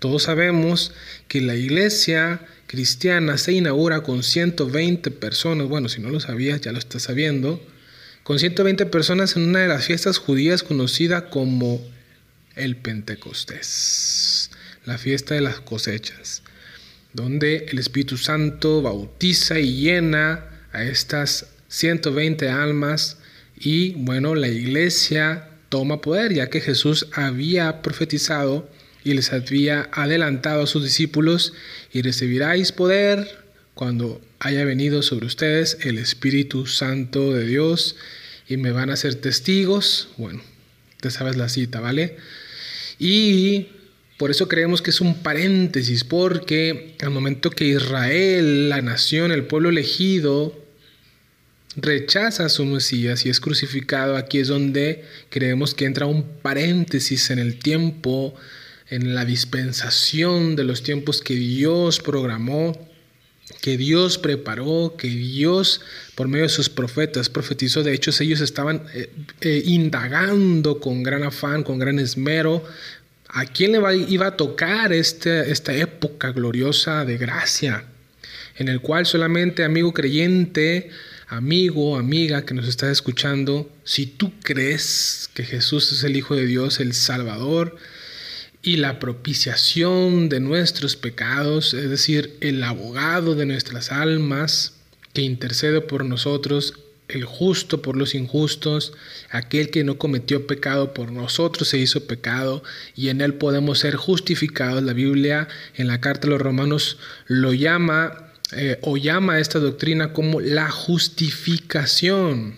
todos 0.00 0.24
sabemos 0.24 0.90
que 1.28 1.40
la 1.40 1.54
iglesia 1.54 2.40
cristiana 2.66 3.38
se 3.38 3.52
inaugura 3.52 4.00
con 4.00 4.24
120 4.24 5.12
personas, 5.12 5.68
bueno, 5.68 5.88
si 5.88 6.00
no 6.00 6.10
lo 6.10 6.18
sabías 6.18 6.60
ya 6.60 6.72
lo 6.72 6.80
estás 6.80 7.02
sabiendo, 7.02 7.64
con 8.24 8.40
120 8.40 8.84
personas 8.86 9.36
en 9.36 9.42
una 9.42 9.60
de 9.60 9.68
las 9.68 9.84
fiestas 9.84 10.18
judías 10.18 10.64
conocida 10.64 11.30
como 11.30 11.80
el 12.56 12.74
Pentecostés, 12.74 14.50
la 14.84 14.98
fiesta 14.98 15.36
de 15.36 15.42
las 15.42 15.60
cosechas, 15.60 16.42
donde 17.12 17.66
el 17.70 17.78
Espíritu 17.78 18.16
Santo 18.16 18.82
bautiza 18.82 19.60
y 19.60 19.76
llena 19.76 20.44
a 20.72 20.82
estas 20.82 21.46
120 21.68 22.48
almas 22.48 23.18
y 23.58 23.92
bueno, 23.94 24.34
la 24.34 24.48
iglesia 24.48 25.48
toma 25.68 26.00
poder, 26.00 26.32
ya 26.32 26.48
que 26.48 26.60
Jesús 26.60 27.08
había 27.12 27.82
profetizado 27.82 28.68
y 29.04 29.14
les 29.14 29.32
había 29.32 29.88
adelantado 29.92 30.62
a 30.62 30.66
sus 30.66 30.84
discípulos 30.84 31.52
y 31.92 32.02
recibiráis 32.02 32.72
poder 32.72 33.26
cuando 33.74 34.20
haya 34.40 34.64
venido 34.64 35.02
sobre 35.02 35.26
ustedes 35.26 35.78
el 35.82 35.98
Espíritu 35.98 36.66
Santo 36.66 37.32
de 37.32 37.46
Dios 37.46 37.96
y 38.48 38.56
me 38.56 38.72
van 38.72 38.90
a 38.90 38.96
ser 38.96 39.14
testigos. 39.16 40.08
Bueno, 40.16 40.42
te 41.00 41.10
sabes 41.10 41.36
la 41.36 41.48
cita, 41.48 41.80
¿vale? 41.80 42.16
Y 42.98 43.68
por 44.16 44.30
eso 44.30 44.48
creemos 44.48 44.82
que 44.82 44.90
es 44.90 45.00
un 45.00 45.22
paréntesis, 45.22 46.02
porque 46.02 46.96
al 47.00 47.10
momento 47.10 47.50
que 47.50 47.66
Israel, 47.66 48.68
la 48.68 48.82
nación, 48.82 49.30
el 49.30 49.44
pueblo 49.44 49.68
elegido, 49.68 50.67
rechaza 51.76 52.46
a 52.46 52.48
su 52.48 52.64
Mesías 52.64 53.24
y 53.26 53.30
es 53.30 53.40
crucificado, 53.40 54.16
aquí 54.16 54.38
es 54.38 54.48
donde 54.48 55.04
creemos 55.30 55.74
que 55.74 55.84
entra 55.84 56.06
un 56.06 56.24
paréntesis 56.24 57.30
en 57.30 57.38
el 57.38 57.58
tiempo, 57.58 58.34
en 58.88 59.14
la 59.14 59.24
dispensación 59.24 60.56
de 60.56 60.64
los 60.64 60.82
tiempos 60.82 61.20
que 61.20 61.34
Dios 61.34 62.00
programó, 62.00 62.88
que 63.60 63.76
Dios 63.76 64.18
preparó, 64.18 64.94
que 64.96 65.08
Dios 65.08 65.80
por 66.14 66.28
medio 66.28 66.44
de 66.44 66.50
sus 66.50 66.68
profetas 66.68 67.28
profetizó. 67.28 67.82
De 67.82 67.92
hecho, 67.92 68.10
ellos 68.22 68.40
estaban 68.40 68.82
eh, 68.94 69.10
eh, 69.40 69.62
indagando 69.64 70.80
con 70.80 71.02
gran 71.02 71.22
afán, 71.22 71.62
con 71.62 71.78
gran 71.78 71.98
esmero, 71.98 72.64
a 73.28 73.44
quién 73.44 73.72
le 73.72 73.96
iba 74.08 74.26
a 74.26 74.36
tocar 74.36 74.92
este, 74.92 75.50
esta 75.50 75.74
época 75.74 76.32
gloriosa 76.32 77.04
de 77.04 77.18
gracia, 77.18 77.84
en 78.56 78.68
el 78.68 78.80
cual 78.80 79.06
solamente, 79.06 79.64
amigo 79.64 79.92
creyente, 79.92 80.90
amigo, 81.28 81.96
amiga 81.96 82.44
que 82.44 82.54
nos 82.54 82.66
estás 82.66 82.90
escuchando, 82.90 83.70
si 83.84 84.06
tú 84.06 84.32
crees 84.42 85.30
que 85.34 85.44
Jesús 85.44 85.92
es 85.92 86.02
el 86.02 86.16
Hijo 86.16 86.34
de 86.34 86.46
Dios, 86.46 86.80
el 86.80 86.94
Salvador, 86.94 87.76
y 88.62 88.76
la 88.76 88.98
propiciación 88.98 90.28
de 90.28 90.40
nuestros 90.40 90.96
pecados, 90.96 91.74
es 91.74 91.88
decir, 91.88 92.36
el 92.40 92.62
abogado 92.64 93.34
de 93.34 93.46
nuestras 93.46 93.92
almas 93.92 94.74
que 95.12 95.22
intercede 95.22 95.80
por 95.80 96.04
nosotros, 96.04 96.74
el 97.08 97.24
justo 97.24 97.80
por 97.80 97.96
los 97.96 98.14
injustos, 98.14 98.92
aquel 99.30 99.70
que 99.70 99.84
no 99.84 99.96
cometió 99.96 100.46
pecado 100.46 100.92
por 100.92 101.12
nosotros 101.12 101.68
se 101.68 101.78
hizo 101.78 102.06
pecado 102.06 102.62
y 102.94 103.08
en 103.08 103.20
él 103.20 103.34
podemos 103.34 103.78
ser 103.78 103.96
justificados. 103.96 104.82
La 104.82 104.92
Biblia 104.92 105.48
en 105.74 105.86
la 105.86 106.00
carta 106.00 106.26
a 106.26 106.30
los 106.30 106.40
romanos 106.40 106.98
lo 107.26 107.54
llama 107.54 108.27
eh, 108.52 108.78
o 108.82 108.96
llama 108.96 109.40
esta 109.40 109.58
doctrina 109.58 110.12
como 110.12 110.40
la 110.40 110.70
justificación. 110.70 112.54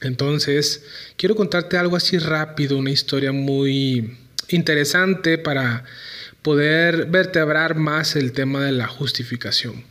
Entonces, 0.00 0.84
quiero 1.16 1.34
contarte 1.34 1.76
algo 1.76 1.96
así 1.96 2.18
rápido, 2.18 2.76
una 2.76 2.90
historia 2.90 3.32
muy 3.32 4.16
interesante 4.48 5.38
para 5.38 5.84
poder 6.42 7.06
vertebrar 7.06 7.74
más 7.74 8.16
el 8.16 8.32
tema 8.32 8.64
de 8.64 8.72
la 8.72 8.86
justificación. 8.86 9.84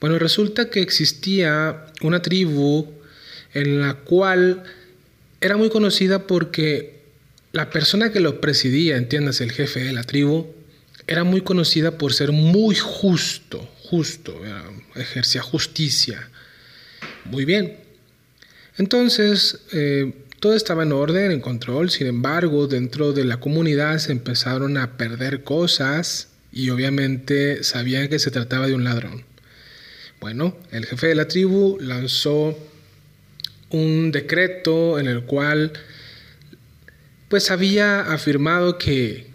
Bueno, 0.00 0.18
resulta 0.18 0.68
que 0.68 0.80
existía 0.80 1.86
una 2.00 2.22
tribu 2.22 2.88
en 3.54 3.80
la 3.80 3.94
cual 3.94 4.64
era 5.40 5.56
muy 5.56 5.70
conocida 5.70 6.26
porque 6.26 7.02
la 7.52 7.70
persona 7.70 8.10
que 8.10 8.20
lo 8.20 8.40
presidía, 8.40 8.96
entiendas, 8.96 9.40
el 9.40 9.52
jefe 9.52 9.84
de 9.84 9.92
la 9.92 10.02
tribu, 10.02 10.46
era 11.06 11.24
muy 11.24 11.42
conocida 11.42 11.98
por 11.98 12.14
ser 12.14 12.32
muy 12.32 12.74
justo, 12.74 13.68
justo, 13.92 14.40
ejercía 14.94 15.42
justicia. 15.42 16.30
Muy 17.26 17.44
bien. 17.44 17.76
Entonces, 18.78 19.58
eh, 19.70 20.14
todo 20.40 20.54
estaba 20.54 20.84
en 20.84 20.92
orden, 20.92 21.30
en 21.30 21.42
control, 21.42 21.90
sin 21.90 22.06
embargo, 22.06 22.66
dentro 22.68 23.12
de 23.12 23.26
la 23.26 23.38
comunidad 23.38 23.98
se 23.98 24.12
empezaron 24.12 24.78
a 24.78 24.96
perder 24.96 25.44
cosas 25.44 26.28
y 26.50 26.70
obviamente 26.70 27.64
sabían 27.64 28.08
que 28.08 28.18
se 28.18 28.30
trataba 28.30 28.66
de 28.66 28.74
un 28.74 28.82
ladrón. 28.82 29.24
Bueno, 30.20 30.56
el 30.70 30.86
jefe 30.86 31.08
de 31.08 31.14
la 31.14 31.28
tribu 31.28 31.76
lanzó 31.78 32.58
un 33.68 34.10
decreto 34.10 34.98
en 35.00 35.06
el 35.06 35.24
cual 35.24 35.70
pues 37.28 37.50
había 37.50 38.10
afirmado 38.10 38.78
que 38.78 39.26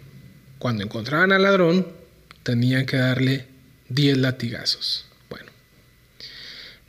cuando 0.58 0.82
encontraban 0.82 1.30
al 1.30 1.44
ladrón 1.44 1.86
tenían 2.42 2.86
que 2.86 2.96
darle 2.96 3.57
10 3.88 4.18
latigazos. 4.18 5.06
Bueno, 5.28 5.50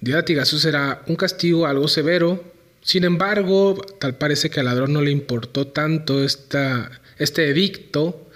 10 0.02 0.16
latigazos 0.16 0.66
era 0.66 1.04
un 1.08 1.16
castigo 1.16 1.66
algo 1.66 1.88
severo, 1.88 2.44
sin 2.82 3.04
embargo, 3.04 3.76
tal 4.00 4.18
parece 4.18 4.50
que 4.50 4.60
al 4.60 4.66
ladrón 4.66 4.94
no 4.94 5.02
le 5.02 5.12
importó 5.12 5.68
tanto 5.68 6.24
esta, 6.24 7.02
este 7.18 7.50
edicto, 7.50 8.30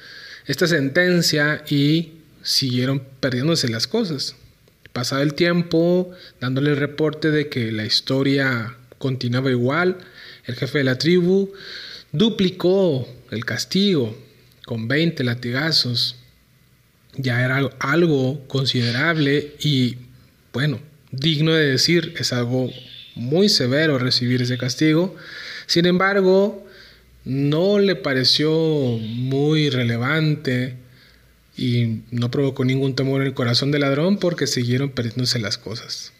esta 0.46 0.68
sentencia 0.68 1.64
y 1.70 2.14
siguieron 2.44 3.04
perdiéndose 3.20 3.70
las 3.70 3.88
cosas. 3.88 4.36
Pasaba 4.92 5.24
el 5.24 5.34
tiempo 5.34 6.12
dándole 6.40 6.72
el 6.72 6.78
reporte 6.78 7.32
de 7.32 7.50
que 7.50 7.72
la 7.72 7.86
historia 7.86 8.78
continuaba 9.00 9.50
igual, 9.50 9.98
el 10.46 10.56
jefe 10.56 10.80
de 10.80 10.84
la 10.84 10.98
tribu 10.98 11.52
duplicó 12.12 13.08
el 13.32 13.46
castigo 13.46 14.16
con 14.66 14.88
20 14.88 15.24
latigazos. 15.24 16.18
Ya 17.16 17.44
era 17.44 17.58
algo 17.80 18.48
considerable 18.48 19.56
y, 19.60 19.98
bueno, 20.52 20.80
digno 21.12 21.54
de 21.54 21.68
decir, 21.68 22.16
es 22.18 22.34
algo 22.34 22.72
muy 23.16 23.50
severo 23.50 24.00
recibir 24.00 24.42
ese 24.42 24.58
castigo. 24.58 25.16
Sin 25.68 25.86
embargo, 25.86 26.66
no 27.26 27.80
le 27.80 27.96
pareció 27.96 28.52
muy 28.52 29.70
relevante 29.70 30.76
y 31.56 32.02
no 32.12 32.32
provocó 32.32 32.66
ningún 32.66 32.96
temor 32.96 33.22
en 33.22 33.28
el 33.28 33.34
corazón 33.34 33.72
del 33.72 33.82
ladrón 33.82 34.18
porque 34.18 34.48
siguieron 34.48 34.90
perdiéndose 34.90 35.40
las 35.40 35.58
cosas. 35.58 36.14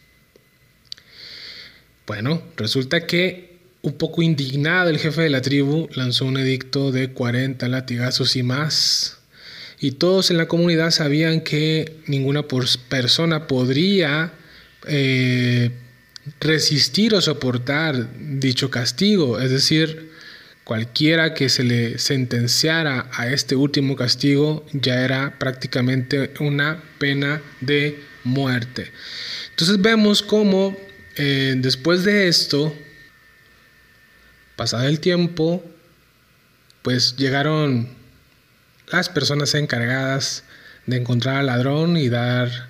Bueno, 2.06 2.42
resulta 2.56 3.06
que 3.06 3.54
un 3.82 3.94
poco 3.94 4.22
indignado, 4.22 4.88
el 4.88 4.98
jefe 4.98 5.22
de 5.22 5.30
la 5.30 5.42
tribu 5.42 5.88
lanzó 5.94 6.24
un 6.24 6.38
edicto 6.38 6.90
de 6.90 7.12
40 7.12 7.68
latigazos 7.68 8.36
y 8.36 8.42
más. 8.42 9.18
Y 9.84 9.90
todos 9.90 10.30
en 10.30 10.38
la 10.38 10.48
comunidad 10.48 10.92
sabían 10.92 11.42
que 11.42 11.98
ninguna 12.06 12.42
persona 12.88 13.46
podría 13.46 14.32
eh, 14.86 15.72
resistir 16.40 17.14
o 17.14 17.20
soportar 17.20 18.08
dicho 18.18 18.70
castigo. 18.70 19.38
Es 19.38 19.50
decir, 19.50 20.10
cualquiera 20.64 21.34
que 21.34 21.50
se 21.50 21.64
le 21.64 21.98
sentenciara 21.98 23.10
a 23.12 23.28
este 23.28 23.56
último 23.56 23.94
castigo 23.94 24.64
ya 24.72 25.04
era 25.04 25.38
prácticamente 25.38 26.32
una 26.40 26.82
pena 26.96 27.42
de 27.60 28.02
muerte. 28.24 28.90
Entonces 29.50 29.82
vemos 29.82 30.22
cómo 30.22 30.74
eh, 31.16 31.56
después 31.58 32.04
de 32.04 32.28
esto, 32.28 32.74
Pasado 34.56 34.88
el 34.88 34.98
tiempo, 34.98 35.62
pues 36.80 37.16
llegaron 37.16 38.02
las 38.88 39.08
personas 39.08 39.54
encargadas 39.54 40.44
de 40.86 40.96
encontrar 40.96 41.36
al 41.36 41.46
ladrón 41.46 41.96
y 41.96 42.08
dar 42.08 42.68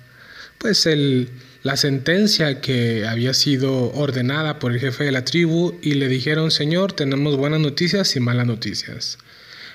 pues 0.57 0.85
el, 0.85 1.29
la 1.63 1.77
sentencia 1.77 2.61
que 2.61 3.05
había 3.05 3.33
sido 3.33 3.91
ordenada 3.93 4.59
por 4.59 4.71
el 4.71 4.79
jefe 4.79 5.03
de 5.03 5.11
la 5.11 5.25
tribu 5.25 5.77
y 5.81 5.95
le 5.95 6.07
dijeron, 6.07 6.51
Señor, 6.51 6.93
tenemos 6.93 7.35
buenas 7.37 7.59
noticias 7.59 8.15
y 8.15 8.19
malas 8.19 8.47
noticias. 8.47 9.17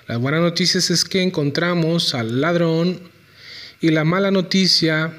Las 0.07 0.19
buenas 0.19 0.41
noticias 0.41 0.91
es 0.91 1.05
que 1.05 1.23
encontramos 1.23 2.15
al 2.15 2.41
ladrón 2.41 3.01
y 3.81 3.91
la 3.91 4.05
mala 4.05 4.31
noticia 4.31 5.13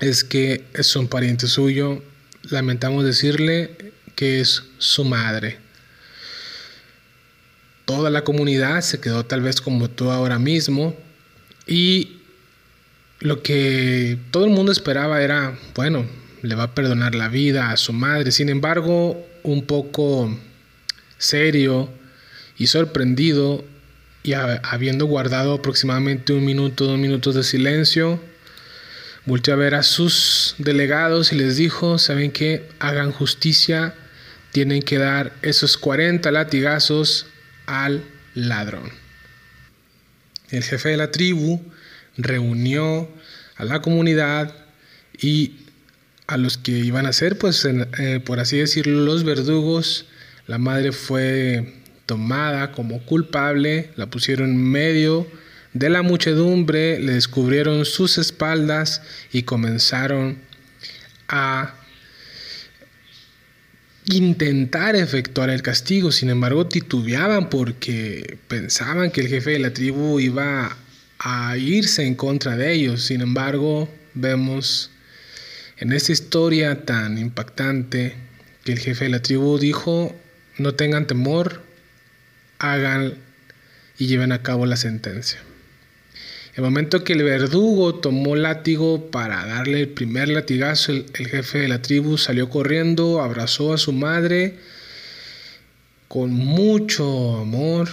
es 0.00 0.24
que 0.24 0.64
es 0.74 0.96
un 0.96 1.08
pariente 1.08 1.46
suyo. 1.46 2.02
Lamentamos 2.50 3.04
decirle 3.04 3.92
que 4.16 4.40
es 4.40 4.64
su 4.78 5.04
madre 5.04 5.58
toda 7.96 8.10
la 8.10 8.24
comunidad 8.24 8.80
se 8.80 9.00
quedó 9.00 9.24
tal 9.26 9.42
vez 9.42 9.60
como 9.60 9.90
tú 9.90 10.10
ahora 10.10 10.38
mismo 10.38 10.96
y 11.66 12.16
lo 13.20 13.42
que 13.42 14.18
todo 14.30 14.46
el 14.46 14.50
mundo 14.50 14.72
esperaba 14.72 15.22
era, 15.22 15.58
bueno, 15.74 16.06
le 16.40 16.54
va 16.54 16.64
a 16.64 16.74
perdonar 16.74 17.14
la 17.14 17.28
vida 17.28 17.70
a 17.70 17.76
su 17.76 17.92
madre. 17.92 18.32
Sin 18.32 18.48
embargo, 18.48 19.24
un 19.42 19.66
poco 19.66 20.36
serio 21.18 21.90
y 22.56 22.66
sorprendido 22.66 23.62
y 24.22 24.32
habiendo 24.32 25.04
guardado 25.06 25.54
aproximadamente 25.54 26.32
un 26.32 26.44
minuto, 26.44 26.86
dos 26.86 26.98
minutos 26.98 27.34
de 27.34 27.42
silencio, 27.42 28.20
volteó 29.26 29.52
a 29.52 29.58
ver 29.58 29.74
a 29.74 29.82
sus 29.82 30.54
delegados 30.58 31.32
y 31.32 31.36
les 31.36 31.56
dijo, 31.56 31.98
¿saben 31.98 32.32
qué? 32.32 32.68
Hagan 32.80 33.12
justicia, 33.12 33.94
tienen 34.50 34.82
que 34.82 34.98
dar 34.98 35.34
esos 35.42 35.76
40 35.76 36.32
latigazos 36.32 37.26
al 37.72 38.04
ladrón. 38.34 38.90
El 40.50 40.62
jefe 40.62 40.90
de 40.90 40.98
la 40.98 41.10
tribu 41.10 41.62
reunió 42.18 43.08
a 43.56 43.64
la 43.64 43.80
comunidad 43.80 44.54
y 45.18 45.56
a 46.26 46.36
los 46.36 46.58
que 46.58 46.72
iban 46.72 47.06
a 47.06 47.14
ser, 47.14 47.38
pues, 47.38 47.64
eh, 47.64 48.20
por 48.20 48.40
así 48.40 48.58
decirlo, 48.58 49.00
los 49.00 49.24
verdugos. 49.24 50.06
La 50.46 50.58
madre 50.58 50.92
fue 50.92 51.80
tomada 52.04 52.72
como 52.72 53.02
culpable, 53.06 53.90
la 53.96 54.10
pusieron 54.10 54.50
en 54.50 54.70
medio 54.70 55.26
de 55.72 55.88
la 55.88 56.02
muchedumbre, 56.02 56.98
le 56.98 57.14
descubrieron 57.14 57.86
sus 57.86 58.18
espaldas 58.18 59.00
y 59.32 59.44
comenzaron 59.44 60.38
a 61.28 61.74
intentar 64.06 64.96
efectuar 64.96 65.50
el 65.50 65.62
castigo, 65.62 66.10
sin 66.10 66.30
embargo 66.30 66.66
titubeaban 66.66 67.48
porque 67.48 68.38
pensaban 68.48 69.10
que 69.10 69.20
el 69.20 69.28
jefe 69.28 69.50
de 69.50 69.58
la 69.60 69.72
tribu 69.72 70.20
iba 70.20 70.76
a 71.18 71.56
irse 71.56 72.04
en 72.04 72.14
contra 72.14 72.56
de 72.56 72.72
ellos. 72.72 73.04
Sin 73.04 73.20
embargo, 73.20 73.88
vemos 74.14 74.90
en 75.76 75.92
esta 75.92 76.12
historia 76.12 76.84
tan 76.84 77.18
impactante 77.18 78.14
que 78.64 78.72
el 78.72 78.78
jefe 78.78 79.04
de 79.04 79.10
la 79.10 79.22
tribu 79.22 79.58
dijo, 79.58 80.14
no 80.58 80.74
tengan 80.74 81.06
temor, 81.06 81.62
hagan 82.58 83.14
y 83.98 84.06
lleven 84.06 84.32
a 84.32 84.42
cabo 84.42 84.66
la 84.66 84.76
sentencia. 84.76 85.40
El 86.54 86.64
momento 86.64 87.02
que 87.02 87.14
el 87.14 87.22
verdugo 87.22 87.94
tomó 87.94 88.36
látigo 88.36 89.10
para 89.10 89.46
darle 89.46 89.80
el 89.80 89.88
primer 89.88 90.28
latigazo, 90.28 90.92
el, 90.92 91.06
jefe 91.14 91.60
de 91.60 91.68
la 91.68 91.80
tribu 91.80 92.18
salió 92.18 92.50
corriendo, 92.50 93.22
abrazó 93.22 93.72
a 93.72 93.78
su 93.78 93.92
madre 93.94 94.58
con 96.08 96.30
mucho 96.30 97.38
amor 97.38 97.88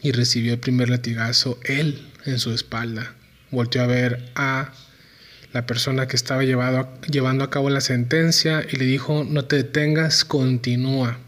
y 0.00 0.12
recibió 0.12 0.54
el 0.54 0.60
primer 0.60 0.88
latigazo 0.88 1.58
él 1.62 2.08
en 2.24 2.38
su 2.38 2.52
espalda. 2.52 3.14
Volteó 3.50 3.82
a 3.82 3.86
ver 3.86 4.30
a 4.34 4.72
la 5.52 5.66
persona 5.66 6.08
que 6.08 6.16
estaba 6.16 6.44
llevando 6.44 7.44
a 7.44 7.50
cabo 7.50 7.68
la 7.68 7.82
sentencia 7.82 8.64
y 8.70 8.76
le 8.76 8.86
dijo, 8.86 9.24
no 9.28 9.44
te 9.44 9.56
detengas, 9.56 10.24
continúa. 10.24 11.18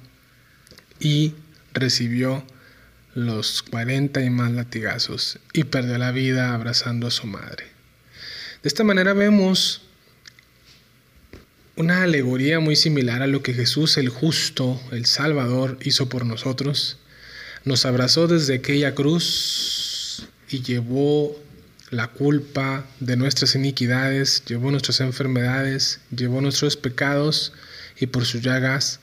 Y 1.01 1.35
recibió 1.75 2.45
los 3.15 3.63
40 3.63 4.23
y 4.23 4.31
más 4.31 4.53
latigazos 4.53 5.39
y 5.53 5.65
perdió 5.65 5.99
la 5.99 6.13
vida 6.13 6.55
abrazando 6.55 7.07
a 7.07 7.11
su 7.11 7.27
madre. 7.27 7.65
De 8.63 8.69
esta 8.69 8.85
manera 8.85 9.13
vemos 9.13 9.83
una 11.77 12.03
alegoría 12.03 12.61
muy 12.61 12.77
similar 12.77 13.23
a 13.23 13.27
lo 13.27 13.43
que 13.43 13.55
Jesús 13.55 13.97
el 13.97 14.11
justo, 14.11 14.81
el 14.93 15.07
Salvador, 15.07 15.79
hizo 15.83 16.09
por 16.09 16.27
nosotros. 16.27 16.99
Nos 17.65 17.87
abrazó 17.87 18.27
desde 18.27 18.57
aquella 18.57 18.95
cruz 18.95 20.27
y 20.51 20.63
llevó 20.63 21.41
la 21.91 22.09
culpa 22.09 22.87
de 23.01 23.17
nuestras 23.17 23.55
iniquidades, 23.55 24.45
llevó 24.47 24.71
nuestras 24.71 25.01
enfermedades, 25.01 26.01
llevó 26.15 26.41
nuestros 26.41 26.77
pecados 26.77 27.53
y 27.99 28.07
por 28.07 28.25
sus 28.25 28.43
llagas 28.43 29.01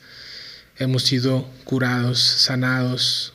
hemos 0.77 1.03
sido 1.03 1.49
curados, 1.63 2.19
sanados, 2.19 3.33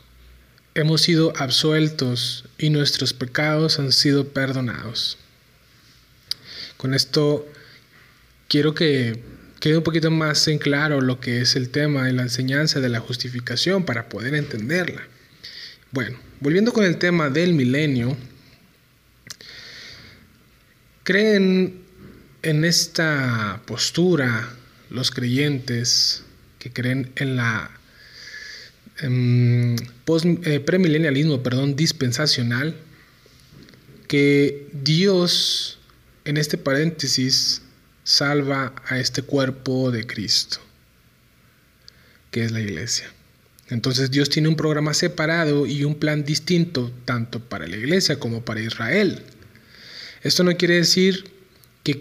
hemos 0.74 1.02
sido 1.02 1.32
absueltos 1.36 2.44
y 2.58 2.70
nuestros 2.70 3.12
pecados 3.12 3.78
han 3.78 3.92
sido 3.92 4.28
perdonados. 4.28 5.18
Con 6.76 6.94
esto 6.94 7.46
quiero 8.48 8.74
que 8.74 9.22
quede 9.60 9.76
un 9.76 9.84
poquito 9.84 10.10
más 10.10 10.48
en 10.48 10.58
claro 10.58 11.00
lo 11.00 11.20
que 11.20 11.40
es 11.40 11.56
el 11.56 11.68
tema 11.68 12.08
y 12.08 12.12
la 12.12 12.22
enseñanza 12.22 12.80
de 12.80 12.88
la 12.88 13.00
justificación 13.00 13.84
para 13.84 14.08
poder 14.08 14.34
entenderla. 14.34 15.02
Bueno, 15.92 16.18
volviendo 16.40 16.72
con 16.72 16.84
el 16.84 16.98
tema 16.98 17.28
del 17.28 17.52
milenio, 17.54 18.16
¿creen 21.04 21.82
en 22.42 22.64
esta 22.64 23.62
postura 23.66 24.48
los 24.90 25.10
creyentes 25.10 26.24
que 26.58 26.72
creen 26.72 27.12
en 27.16 27.36
la 27.36 27.70
eh, 29.00 30.60
premilenialismo, 30.60 31.42
perdón, 31.42 31.76
dispensacional, 31.76 32.76
que 34.08 34.68
Dios, 34.72 35.78
en 36.24 36.36
este 36.36 36.58
paréntesis, 36.58 37.62
salva 38.04 38.74
a 38.86 38.98
este 38.98 39.22
cuerpo 39.22 39.90
de 39.90 40.06
Cristo, 40.06 40.58
que 42.30 42.44
es 42.44 42.52
la 42.52 42.60
iglesia. 42.60 43.10
Entonces 43.68 44.10
Dios 44.10 44.28
tiene 44.28 44.48
un 44.48 44.56
programa 44.56 44.92
separado 44.92 45.66
y 45.66 45.84
un 45.84 45.94
plan 45.94 46.24
distinto 46.24 46.92
tanto 47.06 47.40
para 47.40 47.66
la 47.66 47.76
iglesia 47.76 48.18
como 48.18 48.44
para 48.44 48.60
Israel. 48.60 49.22
Esto 50.22 50.44
no 50.44 50.56
quiere 50.56 50.74
decir 50.74 51.24
que, 51.82 52.00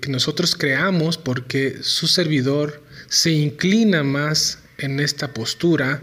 que 0.00 0.08
nosotros 0.08 0.54
creamos 0.54 1.18
porque 1.18 1.78
su 1.82 2.06
servidor 2.06 2.82
se 3.08 3.32
inclina 3.32 4.04
más 4.04 4.60
en 4.78 5.00
esta 5.00 5.34
postura 5.34 6.02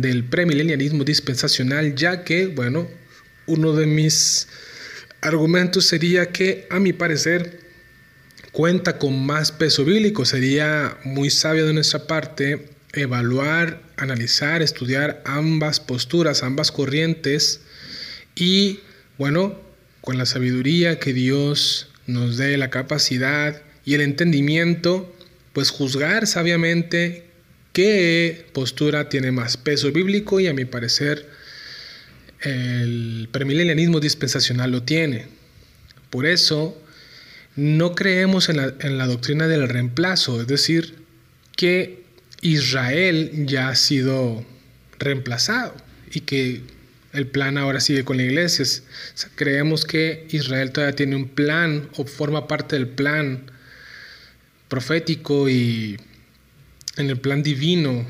del 0.00 0.24
premilenialismo 0.24 1.04
dispensacional, 1.04 1.94
ya 1.94 2.24
que, 2.24 2.46
bueno, 2.46 2.88
uno 3.46 3.72
de 3.72 3.86
mis 3.86 4.48
argumentos 5.20 5.86
sería 5.86 6.26
que, 6.32 6.66
a 6.70 6.78
mi 6.78 6.92
parecer, 6.92 7.60
cuenta 8.52 8.98
con 8.98 9.24
más 9.24 9.52
peso 9.52 9.84
bíblico. 9.84 10.24
Sería 10.24 10.98
muy 11.04 11.30
sabio 11.30 11.66
de 11.66 11.72
nuestra 11.72 12.06
parte 12.06 12.70
evaluar, 12.92 13.82
analizar, 13.96 14.62
estudiar 14.62 15.22
ambas 15.26 15.80
posturas, 15.80 16.42
ambas 16.42 16.72
corrientes 16.72 17.60
y, 18.34 18.80
bueno, 19.18 19.60
con 20.00 20.18
la 20.18 20.26
sabiduría 20.26 20.98
que 20.98 21.12
Dios 21.12 21.88
nos 22.06 22.36
dé, 22.36 22.56
la 22.56 22.70
capacidad 22.70 23.62
y 23.84 23.94
el 23.94 24.00
entendimiento, 24.00 25.12
pues 25.52 25.70
juzgar 25.70 26.26
sabiamente 26.26 27.25
qué 27.76 28.46
postura 28.54 29.10
tiene 29.10 29.32
más 29.32 29.58
peso 29.58 29.92
bíblico 29.92 30.40
y 30.40 30.46
a 30.46 30.54
mi 30.54 30.64
parecer 30.64 31.28
el 32.40 33.28
premilenianismo 33.30 34.00
dispensacional 34.00 34.72
lo 34.72 34.82
tiene. 34.84 35.26
Por 36.08 36.24
eso 36.24 36.82
no 37.54 37.94
creemos 37.94 38.48
en 38.48 38.56
la, 38.56 38.72
en 38.80 38.96
la 38.96 39.06
doctrina 39.06 39.46
del 39.46 39.68
reemplazo, 39.68 40.40
es 40.40 40.46
decir, 40.46 40.94
que 41.54 42.02
Israel 42.40 43.44
ya 43.44 43.68
ha 43.68 43.76
sido 43.76 44.42
reemplazado 44.98 45.74
y 46.10 46.20
que 46.20 46.62
el 47.12 47.26
plan 47.26 47.58
ahora 47.58 47.80
sigue 47.80 48.06
con 48.06 48.16
la 48.16 48.22
iglesia. 48.22 48.64
creemos 49.34 49.84
que 49.84 50.26
Israel 50.30 50.72
todavía 50.72 50.96
tiene 50.96 51.16
un 51.16 51.28
plan 51.28 51.90
o 51.98 52.06
forma 52.06 52.48
parte 52.48 52.76
del 52.76 52.88
plan 52.88 53.50
profético 54.68 55.50
y 55.50 55.98
en 56.96 57.10
el 57.10 57.18
plan 57.18 57.42
divino, 57.42 58.06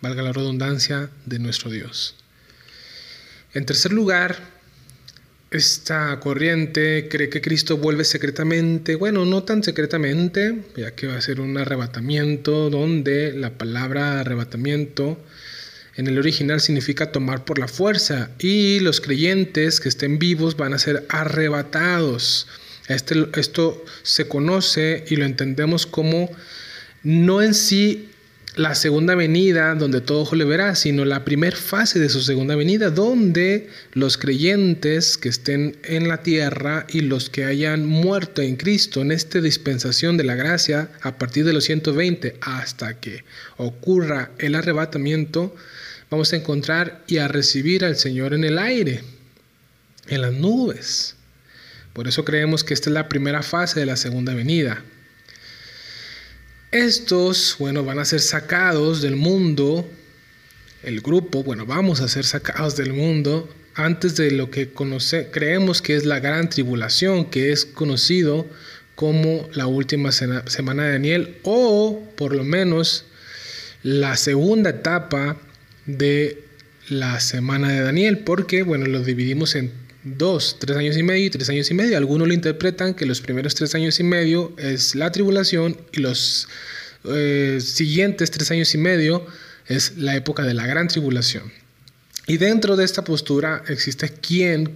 valga 0.00 0.22
la 0.22 0.32
redundancia, 0.32 1.10
de 1.26 1.38
nuestro 1.38 1.70
Dios. 1.70 2.14
En 3.52 3.66
tercer 3.66 3.92
lugar, 3.92 4.54
esta 5.50 6.18
corriente 6.18 7.08
cree 7.08 7.28
que 7.28 7.40
Cristo 7.40 7.76
vuelve 7.76 8.04
secretamente, 8.04 8.96
bueno, 8.96 9.24
no 9.24 9.44
tan 9.44 9.62
secretamente, 9.62 10.64
ya 10.76 10.90
que 10.96 11.06
va 11.06 11.16
a 11.16 11.20
ser 11.20 11.40
un 11.40 11.56
arrebatamiento 11.56 12.70
donde 12.70 13.32
la 13.32 13.56
palabra 13.56 14.20
arrebatamiento 14.20 15.18
en 15.96 16.08
el 16.08 16.18
original 16.18 16.60
significa 16.60 17.12
tomar 17.12 17.44
por 17.44 17.58
la 17.60 17.68
fuerza 17.68 18.30
y 18.40 18.80
los 18.80 19.00
creyentes 19.00 19.78
que 19.78 19.88
estén 19.88 20.18
vivos 20.18 20.56
van 20.56 20.74
a 20.74 20.78
ser 20.78 21.06
arrebatados. 21.08 22.48
Este, 22.88 23.28
esto 23.36 23.84
se 24.02 24.26
conoce 24.26 25.04
y 25.08 25.16
lo 25.16 25.24
entendemos 25.24 25.86
como 25.86 26.28
no 27.04 27.42
en 27.42 27.54
sí 27.54 28.08
la 28.56 28.74
segunda 28.76 29.14
venida 29.16 29.74
donde 29.74 30.00
todo 30.00 30.20
ojo 30.20 30.36
le 30.36 30.44
verá, 30.44 30.74
sino 30.76 31.04
la 31.04 31.24
primera 31.24 31.56
fase 31.56 31.98
de 31.98 32.08
su 32.08 32.20
segunda 32.20 32.54
venida, 32.54 32.90
donde 32.90 33.68
los 33.92 34.16
creyentes 34.16 35.18
que 35.18 35.28
estén 35.28 35.76
en 35.82 36.08
la 36.08 36.22
tierra 36.22 36.86
y 36.88 37.00
los 37.00 37.30
que 37.30 37.44
hayan 37.44 37.84
muerto 37.84 38.42
en 38.42 38.56
Cristo 38.56 39.02
en 39.02 39.10
esta 39.10 39.40
dispensación 39.40 40.16
de 40.16 40.24
la 40.24 40.36
gracia 40.36 40.90
a 41.02 41.18
partir 41.18 41.44
de 41.44 41.52
los 41.52 41.64
120 41.64 42.36
hasta 42.40 43.00
que 43.00 43.24
ocurra 43.56 44.30
el 44.38 44.54
arrebatamiento, 44.54 45.54
vamos 46.10 46.32
a 46.32 46.36
encontrar 46.36 47.02
y 47.08 47.18
a 47.18 47.28
recibir 47.28 47.84
al 47.84 47.96
Señor 47.96 48.34
en 48.34 48.44
el 48.44 48.58
aire, 48.58 49.02
en 50.06 50.22
las 50.22 50.32
nubes. 50.32 51.16
Por 51.92 52.06
eso 52.06 52.24
creemos 52.24 52.62
que 52.62 52.74
esta 52.74 52.90
es 52.90 52.94
la 52.94 53.08
primera 53.08 53.42
fase 53.42 53.80
de 53.80 53.86
la 53.86 53.96
segunda 53.96 54.32
venida. 54.32 54.84
Estos, 56.74 57.54
bueno, 57.60 57.84
van 57.84 58.00
a 58.00 58.04
ser 58.04 58.18
sacados 58.18 59.00
del 59.00 59.14
mundo, 59.14 59.88
el 60.82 61.02
grupo, 61.02 61.44
bueno, 61.44 61.66
vamos 61.66 62.00
a 62.00 62.08
ser 62.08 62.24
sacados 62.24 62.76
del 62.76 62.92
mundo 62.92 63.48
antes 63.76 64.16
de 64.16 64.32
lo 64.32 64.50
que 64.50 64.72
creemos 65.30 65.80
que 65.80 65.94
es 65.94 66.04
la 66.04 66.18
gran 66.18 66.50
tribulación, 66.50 67.26
que 67.26 67.52
es 67.52 67.64
conocido 67.64 68.48
como 68.96 69.48
la 69.52 69.68
última 69.68 70.10
semana 70.10 70.86
de 70.86 70.92
Daniel 70.94 71.36
o 71.44 72.02
por 72.16 72.34
lo 72.34 72.42
menos 72.42 73.04
la 73.84 74.16
segunda 74.16 74.70
etapa 74.70 75.36
de 75.86 76.42
la 76.88 77.20
semana 77.20 77.70
de 77.70 77.82
Daniel, 77.82 78.18
porque 78.18 78.64
bueno, 78.64 78.86
lo 78.86 79.04
dividimos 79.04 79.54
en 79.54 79.70
dos, 80.04 80.56
tres 80.60 80.76
años 80.76 80.96
y 80.96 81.02
medio 81.02 81.26
y 81.26 81.30
tres 81.30 81.48
años 81.48 81.70
y 81.70 81.74
medio. 81.74 81.96
Algunos 81.96 82.28
lo 82.28 82.34
interpretan 82.34 82.94
que 82.94 83.06
los 83.06 83.20
primeros 83.20 83.54
tres 83.54 83.74
años 83.74 83.98
y 83.98 84.04
medio 84.04 84.54
es 84.58 84.94
la 84.94 85.10
tribulación 85.10 85.76
y 85.92 86.00
los 86.00 86.48
eh, 87.04 87.58
siguientes 87.60 88.30
tres 88.30 88.50
años 88.50 88.74
y 88.74 88.78
medio 88.78 89.26
es 89.66 89.96
la 89.96 90.14
época 90.14 90.42
de 90.42 90.54
la 90.54 90.66
gran 90.66 90.88
tribulación. 90.88 91.50
Y 92.26 92.36
dentro 92.36 92.76
de 92.76 92.84
esta 92.84 93.04
postura 93.04 93.62
existe 93.68 94.08
quien 94.08 94.70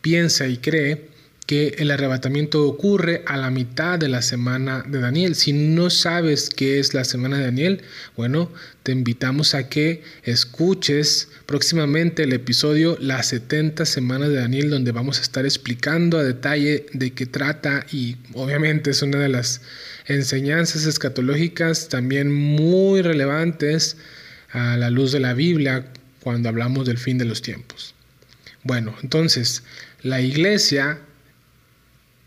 piensa 0.00 0.46
y 0.46 0.58
cree 0.58 1.09
que 1.50 1.74
el 1.78 1.90
arrebatamiento 1.90 2.64
ocurre 2.64 3.24
a 3.26 3.36
la 3.36 3.50
mitad 3.50 3.98
de 3.98 4.08
la 4.08 4.22
semana 4.22 4.84
de 4.86 5.00
Daniel. 5.00 5.34
Si 5.34 5.52
no 5.52 5.90
sabes 5.90 6.48
qué 6.48 6.78
es 6.78 6.94
la 6.94 7.02
semana 7.02 7.38
de 7.38 7.46
Daniel, 7.46 7.82
bueno, 8.16 8.52
te 8.84 8.92
invitamos 8.92 9.56
a 9.56 9.68
que 9.68 10.04
escuches 10.22 11.28
próximamente 11.46 12.22
el 12.22 12.34
episodio 12.34 12.96
Las 13.00 13.30
70 13.30 13.84
semanas 13.84 14.28
de 14.28 14.36
Daniel, 14.36 14.70
donde 14.70 14.92
vamos 14.92 15.18
a 15.18 15.22
estar 15.22 15.44
explicando 15.44 16.18
a 16.18 16.22
detalle 16.22 16.86
de 16.92 17.14
qué 17.14 17.26
trata 17.26 17.84
y 17.90 18.16
obviamente 18.34 18.90
es 18.90 19.02
una 19.02 19.18
de 19.18 19.30
las 19.30 19.60
enseñanzas 20.06 20.84
escatológicas 20.86 21.88
también 21.88 22.32
muy 22.32 23.02
relevantes 23.02 23.96
a 24.52 24.76
la 24.76 24.88
luz 24.88 25.10
de 25.10 25.18
la 25.18 25.34
Biblia 25.34 25.84
cuando 26.20 26.48
hablamos 26.48 26.86
del 26.86 26.98
fin 26.98 27.18
de 27.18 27.24
los 27.24 27.42
tiempos. 27.42 27.96
Bueno, 28.62 28.94
entonces, 29.02 29.64
la 30.02 30.20
iglesia 30.20 31.00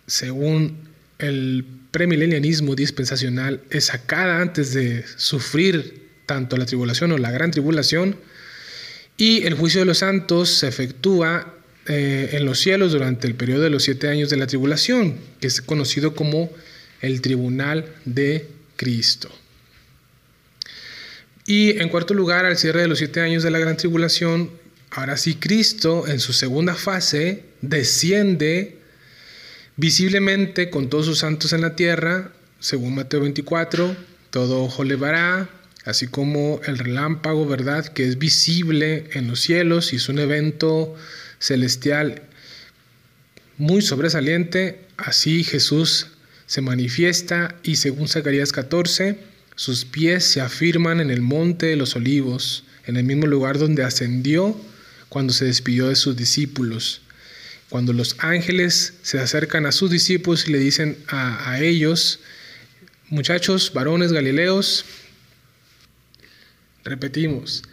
según 0.08 0.78
el 1.20 1.66
premilenianismo 1.92 2.76
dispensacional, 2.76 3.62
es 3.70 3.86
sacada 3.86 4.42
antes 4.42 4.74
de 4.74 5.06
sufrir 5.16 6.04
tanto 6.26 6.58
la 6.58 6.66
tribulación 6.66 7.12
o 7.12 7.18
la 7.18 7.32
gran 7.32 7.52
tribulación, 7.52 8.16
y 9.18 9.44
el 9.44 9.54
juicio 9.54 9.82
de 9.82 9.86
los 9.86 10.00
santos 10.00 10.50
se 10.50 10.68
efectúa 10.68 11.54
eh, 11.86 12.30
en 12.34 12.46
los 12.46 12.60
cielos 12.60 12.94
durante 12.94 13.28
el 13.28 13.36
periodo 13.36 13.63
de 13.63 13.70
los 13.70 13.84
siete 13.84 14.08
años 14.08 14.30
de 14.30 14.38
la 14.38 14.48
tribulación, 14.48 15.18
que 15.39 15.48
es 15.48 15.62
conocido 15.62 16.16
como 16.16 16.52
el 17.02 17.22
tribunal 17.22 17.86
de 18.06 18.48
Cristo. 18.76 19.30
Y 21.46 21.78
en 21.82 21.89
cuarto 21.89 22.13
lugar, 22.13 22.46
al 22.46 22.58
cierre 22.58 22.82
de 22.82 22.88
los 22.88 23.00
siete 23.00 23.20
años 23.20 23.44
de 23.44 23.52
la 23.52 23.60
gran 23.60 23.76
tribulación, 23.78 24.50
ahora 24.92 25.18
sí 25.18 25.36
Cristo 25.36 26.08
en 26.08 26.20
su 26.20 26.34
segunda 26.34 26.74
fase 26.74 27.44
desciende 27.62 28.78
visiblemente 29.76 30.70
con 30.70 30.90
todos 30.90 31.06
sus 31.06 31.20
santos 31.20 31.54
en 31.54 31.62
la 31.62 31.76
tierra, 31.76 32.32
según 32.60 32.96
Mateo 32.96 33.22
24, 33.22 33.96
todo 34.30 34.64
ojo 34.64 34.84
le 34.84 34.96
verá, 34.96 35.50
así 35.86 36.08
como 36.08 36.62
el 36.66 36.78
relámpago, 36.78 37.46
¿verdad? 37.46 37.86
Que 37.88 38.08
es 38.08 38.18
visible 38.18 39.10
en 39.14 39.28
los 39.28 39.42
cielos 39.42 39.94
y 39.94 39.98
es 39.98 40.10
un 40.10 40.20
evento 40.20 40.96
celestial 41.40 42.24
muy 43.58 43.82
sobresaliente, 43.82 44.86
así 44.98 45.44
Jesús 45.44 46.08
se 46.46 46.62
manifiesta 46.62 47.56
y 47.64 47.76
según 47.76 48.08
Zacarías 48.08 48.52
14, 48.52 49.18
sus 49.56 49.86
pies 49.86 50.24
se 50.24 50.42
afirman 50.42 51.00
en 51.00 51.12
el 51.12 51.22
monte 51.22 51.68
de 51.68 51.76
los 51.76 51.96
olivos, 51.96 52.64
en 52.86 52.98
el 52.98 53.04
mismo 53.04 53.28
lugar 53.28 53.60
donde 53.60 53.84
ascendió 53.84 54.60
cuando 55.10 55.34
se 55.34 55.46
despidió 55.46 55.90
de 55.90 55.96
sus 55.96 56.16
discípulos 56.16 57.03
cuando 57.74 57.92
los 57.92 58.18
ángeles 58.20 58.94
se 59.02 59.18
acercan 59.18 59.66
a 59.66 59.72
sus 59.72 59.90
discípulos 59.90 60.48
y 60.48 60.52
le 60.52 60.60
dicen 60.60 60.96
a, 61.08 61.60
ellos, 61.60 62.20
muchachos, 63.10 63.74
varones 63.74 64.12
galileos, 64.12 64.86
repetimos, 66.84 67.64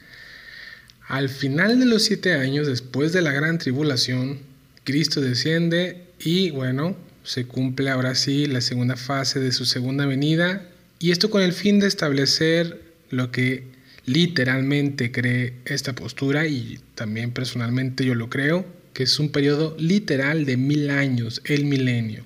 Al 1.07 1.29
final 1.29 1.79
de 1.79 1.85
los 1.85 2.05
siete 2.05 2.33
años, 2.33 2.67
después 2.67 3.13
de 3.13 3.21
la 3.21 3.33
gran 3.33 3.59
tribulación, 3.59 4.39
Cristo 4.85 5.21
desciende 5.21 6.07
y 6.19 6.49
bueno, 6.49 6.97
se 7.23 7.45
cumple 7.45 7.91
ahora 7.91 8.15
sí 8.15 8.47
la 8.47 8.63
segunda 8.63 8.97
fase 8.97 9.39
de 9.39 9.53
su 9.53 9.67
segunda 9.67 10.07
venida. 10.07 10.67
Y 10.99 11.11
esto 11.11 11.29
con 11.29 11.43
el 11.43 11.53
fin 11.53 11.79
de 11.79 11.89
establecer 11.89 12.81
lo 13.11 13.31
que 13.31 13.65
literalmente 14.07 15.13
cree 15.13 15.57
esta 15.67 15.95
postura 15.95 16.47
y 16.47 16.81
también 16.95 17.33
personalmente 17.33 18.07
yo 18.07 18.15
lo 18.15 18.31
creo, 18.31 18.80
que 18.93 19.05
es 19.05 19.19
un 19.19 19.31
periodo 19.31 19.77
literal 19.79 20.45
de 20.45 20.57
mil 20.57 20.91
años, 20.91 21.43
el 21.45 21.65
milenio, 21.65 22.25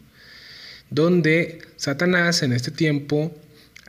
donde 0.91 1.61
Satanás 1.77 2.43
en 2.43 2.53
este 2.53 2.71
tiempo, 2.71 3.35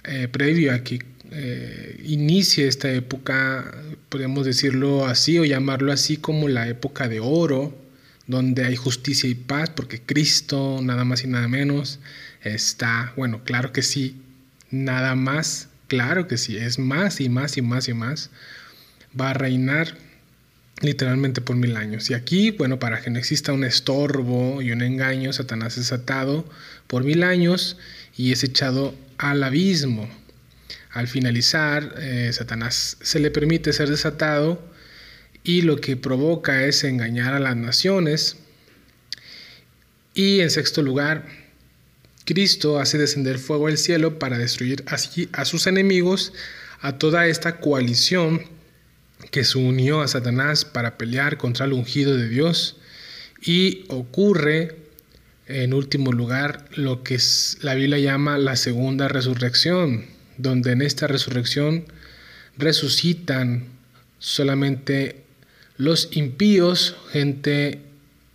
eh, 0.03 0.27
previo 0.27 0.73
a 0.73 0.79
que 0.79 0.99
eh, 1.31 2.01
inicie 2.05 2.67
esta 2.67 2.91
época, 2.91 3.73
podemos 4.09 4.45
decirlo 4.45 5.05
así 5.05 5.39
o 5.39 5.45
llamarlo 5.45 5.91
así 5.91 6.17
como 6.17 6.47
la 6.47 6.67
época 6.67 7.07
de 7.07 7.19
oro, 7.19 7.75
donde 8.27 8.65
hay 8.65 8.75
justicia 8.75 9.29
y 9.29 9.35
paz, 9.35 9.69
porque 9.69 10.01
Cristo, 10.01 10.79
nada 10.81 11.03
más 11.03 11.23
y 11.23 11.27
nada 11.27 11.47
menos, 11.47 11.99
está, 12.43 13.13
bueno, 13.15 13.43
claro 13.43 13.71
que 13.71 13.81
sí, 13.81 14.15
nada 14.71 15.15
más, 15.15 15.69
claro 15.87 16.27
que 16.27 16.37
sí, 16.37 16.57
es 16.57 16.79
más 16.79 17.21
y 17.21 17.29
más 17.29 17.57
y 17.57 17.61
más 17.61 17.87
y 17.87 17.93
más, 17.93 18.29
va 19.19 19.31
a 19.31 19.33
reinar 19.33 19.97
literalmente 20.81 21.41
por 21.41 21.55
mil 21.55 21.77
años. 21.77 22.09
Y 22.09 22.13
aquí, 22.13 22.51
bueno, 22.51 22.79
para 22.79 23.01
que 23.01 23.09
no 23.09 23.19
exista 23.19 23.53
un 23.53 23.63
estorbo 23.63 24.61
y 24.61 24.71
un 24.71 24.81
engaño, 24.81 25.31
Satanás 25.33 25.77
es 25.77 25.91
atado 25.91 26.45
por 26.87 27.03
mil 27.03 27.23
años 27.23 27.77
y 28.17 28.31
es 28.31 28.43
echado 28.43 28.95
al 29.17 29.43
abismo. 29.43 30.09
Al 30.91 31.07
finalizar, 31.07 31.95
eh, 31.97 32.31
Satanás 32.33 32.97
se 33.01 33.19
le 33.19 33.31
permite 33.31 33.73
ser 33.73 33.89
desatado 33.89 34.61
y 35.43 35.61
lo 35.61 35.79
que 35.79 35.97
provoca 35.97 36.65
es 36.65 36.83
engañar 36.83 37.33
a 37.33 37.39
las 37.39 37.55
naciones. 37.55 38.37
Y 40.13 40.39
en 40.39 40.49
sexto 40.49 40.81
lugar, 40.81 41.25
Cristo 42.25 42.79
hace 42.79 42.97
descender 42.97 43.37
fuego 43.37 43.67
del 43.67 43.77
cielo 43.77 44.17
para 44.17 44.37
destruir 44.37 44.83
así 44.87 45.29
a 45.33 45.45
sus 45.45 45.67
enemigos, 45.67 46.33
a 46.81 46.97
toda 46.97 47.27
esta 47.27 47.59
coalición 47.59 48.54
que 49.31 49.43
se 49.43 49.57
unió 49.57 50.01
a 50.01 50.07
Satanás 50.07 50.65
para 50.65 50.97
pelear 50.97 51.37
contra 51.37 51.65
el 51.65 51.73
ungido 51.73 52.15
de 52.15 52.29
Dios. 52.29 52.77
Y 53.41 53.85
ocurre, 53.89 54.75
en 55.47 55.73
último 55.73 56.11
lugar, 56.11 56.65
lo 56.75 57.03
que 57.03 57.19
la 57.61 57.75
Biblia 57.75 57.99
llama 57.99 58.37
la 58.37 58.55
segunda 58.55 59.07
resurrección 59.07 60.15
donde 60.37 60.71
en 60.71 60.81
esta 60.81 61.07
resurrección 61.07 61.85
resucitan 62.57 63.67
solamente 64.19 65.23
los 65.77 66.09
impíos, 66.15 66.95
gente 67.11 67.81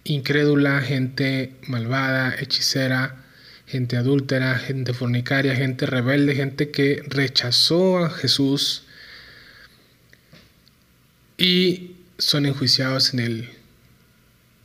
incrédula, 0.05 0.81
gente 0.81 1.53
malvada, 1.67 2.35
hechicera, 2.39 3.25
gente 3.67 3.97
adúltera, 3.97 4.59
gente 4.59 4.93
fornicaria, 4.93 5.55
gente 5.55 5.87
rebelde, 5.87 6.35
gente 6.35 6.71
que 6.71 7.03
rechazó 7.07 7.99
a 7.99 8.11
Jesús 8.11 8.85
y 11.41 11.97
son 12.19 12.45
enjuiciados 12.45 13.15
en 13.15 13.21
el 13.21 13.49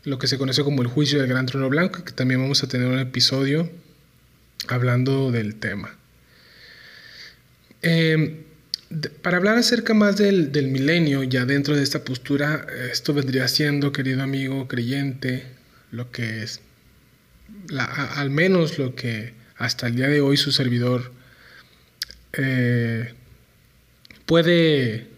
lo 0.04 0.20
que 0.20 0.28
se 0.28 0.38
conoce 0.38 0.64
como 0.64 0.84
el 0.84 0.88
juicio 0.88 1.20
del 1.20 1.28
gran 1.28 1.48
trono 1.48 1.68
blanco, 1.68 2.04
que 2.04 2.12
también 2.12 2.40
vamos 2.40 2.62
a 2.64 2.68
tener 2.68 2.88
un 2.88 3.00
episodio 3.00 3.72
hablando 4.68 5.32
del 5.32 5.56
tema. 5.56 5.98
Em, 7.82 8.44
para 9.24 9.38
hablar 9.38 9.58
acerca 9.58 9.96
más 9.96 10.18
del, 10.18 10.52
milenio, 10.68 11.24
ya 11.24 11.46
dentro 11.46 11.76
de 11.76 11.82
esta 11.82 12.04
postura, 12.04 12.68
esto 12.92 13.16
vendría 13.16 13.48
siendo, 13.48 13.92
querido 13.92 14.22
amigo 14.22 14.68
creyente, 14.68 15.44
lo 15.92 16.12
que 16.12 16.44
es, 16.44 16.62
al 17.80 18.30
menos 18.30 18.78
lo 18.78 18.94
que 18.94 19.34
hasta 19.58 19.88
el 19.88 19.96
día 19.96 20.08
de 20.08 20.22
hoy 20.22 20.38
su 20.38 20.52
servidor 20.52 21.12
eh, 22.34 23.14
puede 24.28 25.15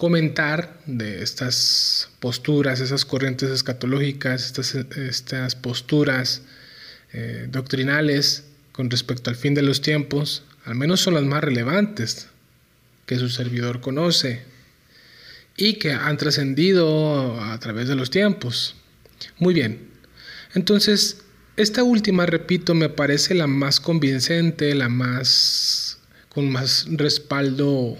comentar 0.00 0.80
de 0.86 1.22
estas 1.22 2.08
posturas, 2.20 2.80
esas 2.80 3.04
corrientes 3.04 3.50
escatológicas, 3.50 4.46
estas, 4.46 4.74
estas 4.74 5.54
posturas 5.54 6.40
eh, 7.12 7.46
doctrinales 7.50 8.44
con 8.72 8.88
respecto 8.88 9.28
al 9.28 9.36
fin 9.36 9.52
de 9.52 9.60
los 9.60 9.82
tiempos, 9.82 10.42
al 10.64 10.76
menos 10.76 11.02
son 11.02 11.12
las 11.12 11.24
más 11.24 11.44
relevantes 11.44 12.28
que 13.04 13.18
su 13.18 13.28
servidor 13.28 13.82
conoce 13.82 14.42
y 15.54 15.74
que 15.74 15.92
han 15.92 16.16
trascendido 16.16 17.38
a 17.38 17.60
través 17.60 17.86
de 17.86 17.94
los 17.94 18.08
tiempos. 18.08 18.76
Muy 19.38 19.52
bien, 19.52 19.90
entonces 20.54 21.24
esta 21.58 21.82
última, 21.82 22.24
repito, 22.24 22.74
me 22.74 22.88
parece 22.88 23.34
la 23.34 23.46
más 23.46 23.80
convincente, 23.80 24.74
la 24.74 24.88
más 24.88 25.98
con 26.30 26.50
más 26.50 26.86
respaldo 26.88 27.98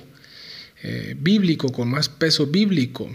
eh, 0.82 1.14
bíblico, 1.18 1.72
con 1.72 1.88
más 1.88 2.08
peso 2.08 2.46
bíblico. 2.46 3.10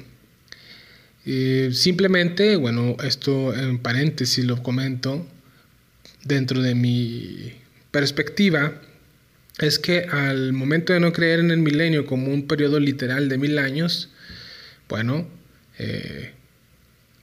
Eh, 1.25 1.71
simplemente, 1.73 2.55
bueno, 2.55 2.95
esto 3.03 3.53
en 3.55 3.79
paréntesis 3.79 4.45
lo 4.45 4.61
comento, 4.61 5.25
dentro 6.23 6.61
de 6.61 6.75
mi 6.75 7.53
perspectiva, 7.91 8.81
es 9.59 9.79
que 9.79 10.01
al 10.01 10.53
momento 10.53 10.93
de 10.93 10.99
no 10.99 11.13
creer 11.13 11.39
en 11.39 11.51
el 11.51 11.59
milenio 11.59 12.05
como 12.05 12.31
un 12.31 12.47
periodo 12.47 12.79
literal 12.79 13.29
de 13.29 13.37
mil 13.37 13.57
años, 13.57 14.09
bueno, 14.89 15.27
eh, 15.79 16.33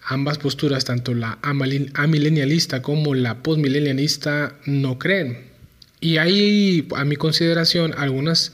ambas 0.02 0.38
posturas, 0.38 0.84
tanto 0.84 1.14
la 1.14 1.38
amilenialista 1.42 2.82
como 2.82 3.14
la 3.14 3.42
postmilenialista, 3.42 4.56
no 4.66 4.98
creen. 4.98 5.52
Y 6.00 6.16
hay, 6.16 6.88
a 6.96 7.04
mi 7.04 7.16
consideración, 7.16 7.94
algunas 7.96 8.52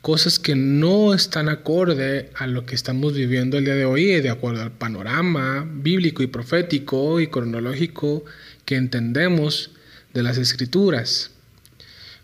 cosas 0.00 0.38
que 0.38 0.54
no 0.54 1.12
están 1.12 1.48
acorde 1.48 2.30
a 2.34 2.46
lo 2.46 2.64
que 2.64 2.74
estamos 2.74 3.14
viviendo 3.14 3.58
el 3.58 3.64
día 3.64 3.74
de 3.74 3.84
hoy, 3.84 4.20
de 4.20 4.30
acuerdo 4.30 4.62
al 4.62 4.72
panorama 4.72 5.68
bíblico 5.70 6.22
y 6.22 6.28
profético 6.28 7.20
y 7.20 7.26
cronológico 7.26 8.24
que 8.64 8.76
entendemos 8.76 9.72
de 10.14 10.22
las 10.22 10.38
escrituras. 10.38 11.30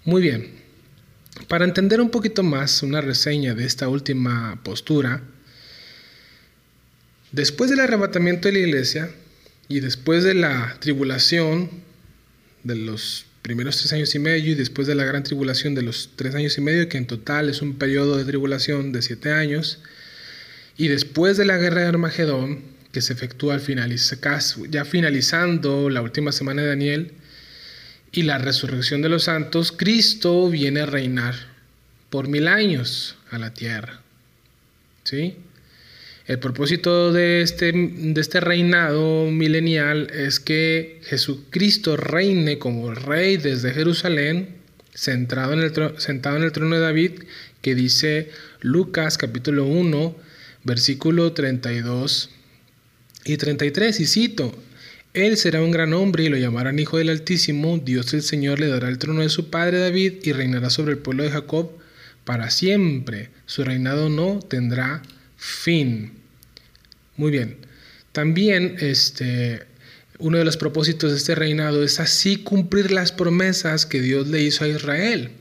Muy 0.05 0.23
bien, 0.23 0.53
para 1.49 1.65
entender 1.65 2.01
un 2.01 2.11
poquito 2.11 2.43
más 2.43 2.83
una 2.83 3.01
reseña 3.01 3.55
de 3.55 3.65
esta 3.65 3.89
última 3.89 4.61
postura, 4.63 5.23
después 7.33 7.71
del 7.71 7.81
arrebatamiento 7.81 8.49
de 8.49 8.53
la 8.53 8.61
iglesia 8.61 9.11
y 9.69 9.81
después 9.81 10.23
de 10.23 10.35
la 10.35 10.77
tribulación 10.81 11.71
de 12.63 12.77
los 12.77 13.24
primeros 13.45 13.77
tres 13.77 13.93
años 13.93 14.15
y 14.15 14.19
medio 14.19 14.53
y 14.53 14.55
después 14.55 14.89
de 14.89 14.95
la 14.95 15.05
gran 15.05 15.23
tribulación 15.23 15.75
de 15.75 15.83
los 15.83 16.13
tres 16.17 16.35
años 16.35 16.57
y 16.57 16.63
medio, 16.63 16.89
que 16.89 16.97
en 16.97 17.07
total 17.07 17.51
es 17.51 17.61
un 17.61 17.77
periodo 17.77 18.17
de 18.17 18.25
tribulación 18.25 18.91
de 18.91 19.03
siete 19.03 19.33
años, 19.33 19.81
y 20.79 20.89
después 20.89 21.37
de 21.37 21.45
la 21.45 21.59
guerra 21.59 21.83
de 21.83 21.89
Armagedón, 21.89 22.63
que 22.91 23.03
se 23.03 23.13
efectúa 23.13 23.53
al 23.53 23.61
ya 24.71 24.87
finalizando 24.87 25.91
la 25.91 26.01
última 26.01 26.33
semana 26.33 26.63
de 26.63 26.69
Daniel, 26.69 27.13
y 28.13 28.23
la 28.23 28.39
resurrección 28.39 29.03
de 29.03 29.11
los 29.11 29.25
santos, 29.25 29.73
Cristo 29.73 30.49
viene 30.49 30.81
a 30.81 30.87
reinar 30.87 31.35
por 32.09 32.29
mil 32.29 32.49
años 32.49 33.17
a 33.31 33.39
la 33.39 33.53
tierra. 33.53 34.01
¿Sí? 35.03 35.37
El 36.27 36.39
propósito 36.39 37.13
de 37.13 37.43
este, 37.43 37.71
de 37.73 38.19
este 38.19 38.41
reinado 38.41 39.31
milenial 39.31 40.11
es 40.11 40.41
que 40.41 41.01
Jesucristo 41.05 41.99
reine 41.99 42.59
como 42.59 42.95
rey 42.95 43.37
desde 43.37 43.75
Jerusalén, 43.75 44.49
centrado 44.95 45.53
en 45.53 45.61
el, 45.61 45.73
sentado 45.99 46.39
en 46.39 46.45
el 46.45 46.53
trono 46.53 46.77
de 46.77 46.81
David, 46.81 47.13
que 47.61 47.75
dice 47.75 48.31
Lucas 48.61 49.19
capítulo 49.19 49.67
1, 49.67 50.17
versículo 50.63 51.35
32 51.35 52.31
y 53.27 53.37
33, 53.37 54.01
y 54.01 54.07
cito, 54.07 54.55
él 55.13 55.37
será 55.37 55.61
un 55.63 55.73
gran 55.73 55.93
hombre 55.93 56.25
y 56.25 56.29
lo 56.31 56.39
llamarán 56.39 56.79
Hijo 56.79 56.97
del 56.97 57.11
Altísimo. 57.11 57.77
Dios 57.77 58.15
el 58.15 58.23
Señor 58.23 58.61
le 58.61 58.69
dará 58.69 58.89
el 58.89 58.99
trono 58.99 59.21
de 59.21 59.29
su 59.29 59.51
padre 59.51 59.79
David 59.79 60.15
y 60.23 60.33
reinará 60.33 60.71
sobre 60.71 60.93
el 60.93 60.99
pueblo 60.99 61.23
de 61.23 61.31
Jacob 61.31 61.71
para 62.25 62.49
siempre. 62.49 63.29
Su 63.45 63.63
reinado 63.63 64.09
no 64.09 64.41
tendrá 64.41 65.03
fin. 65.45 66.13
Muy 67.19 67.31
bien. 67.31 67.59
También 68.13 68.77
este, 68.81 69.63
uno 70.19 70.39
de 70.39 70.45
los 70.45 70.57
propósitos 70.57 71.11
de 71.11 71.19
este 71.19 71.35
reinado 71.35 71.85
es 71.85 72.01
así 72.01 72.37
cumplir 72.39 72.91
las 72.91 73.13
promesas 73.13 73.85
que 73.85 74.01
Dios 74.01 74.27
le 74.29 74.43
hizo 74.43 74.65
a 74.65 74.69
Israel. 74.69 75.33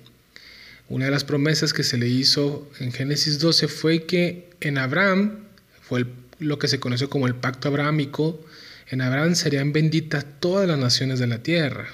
Una 0.89 1.05
de 1.05 1.11
las 1.11 1.23
promesas 1.23 1.71
que 1.71 1.83
se 1.83 1.97
le 1.97 2.09
hizo 2.09 2.69
en 2.79 2.91
Génesis 2.91 3.39
12 3.39 3.69
fue 3.69 4.03
que 4.03 4.49
en 4.59 4.77
Abraham, 4.77 5.45
fue 5.81 6.05
lo 6.39 6.59
que 6.59 6.67
se 6.67 6.81
conoce 6.81 7.07
como 7.07 7.27
el 7.27 7.35
pacto 7.35 7.69
abrámico, 7.69 8.45
en 8.89 9.01
Abraham 9.01 9.35
serían 9.35 9.71
benditas 9.71 10.25
todas 10.41 10.67
las 10.67 10.77
naciones 10.77 11.19
de 11.19 11.27
la 11.27 11.41
tierra. 11.41 11.87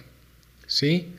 ¿Sí? 0.65 1.09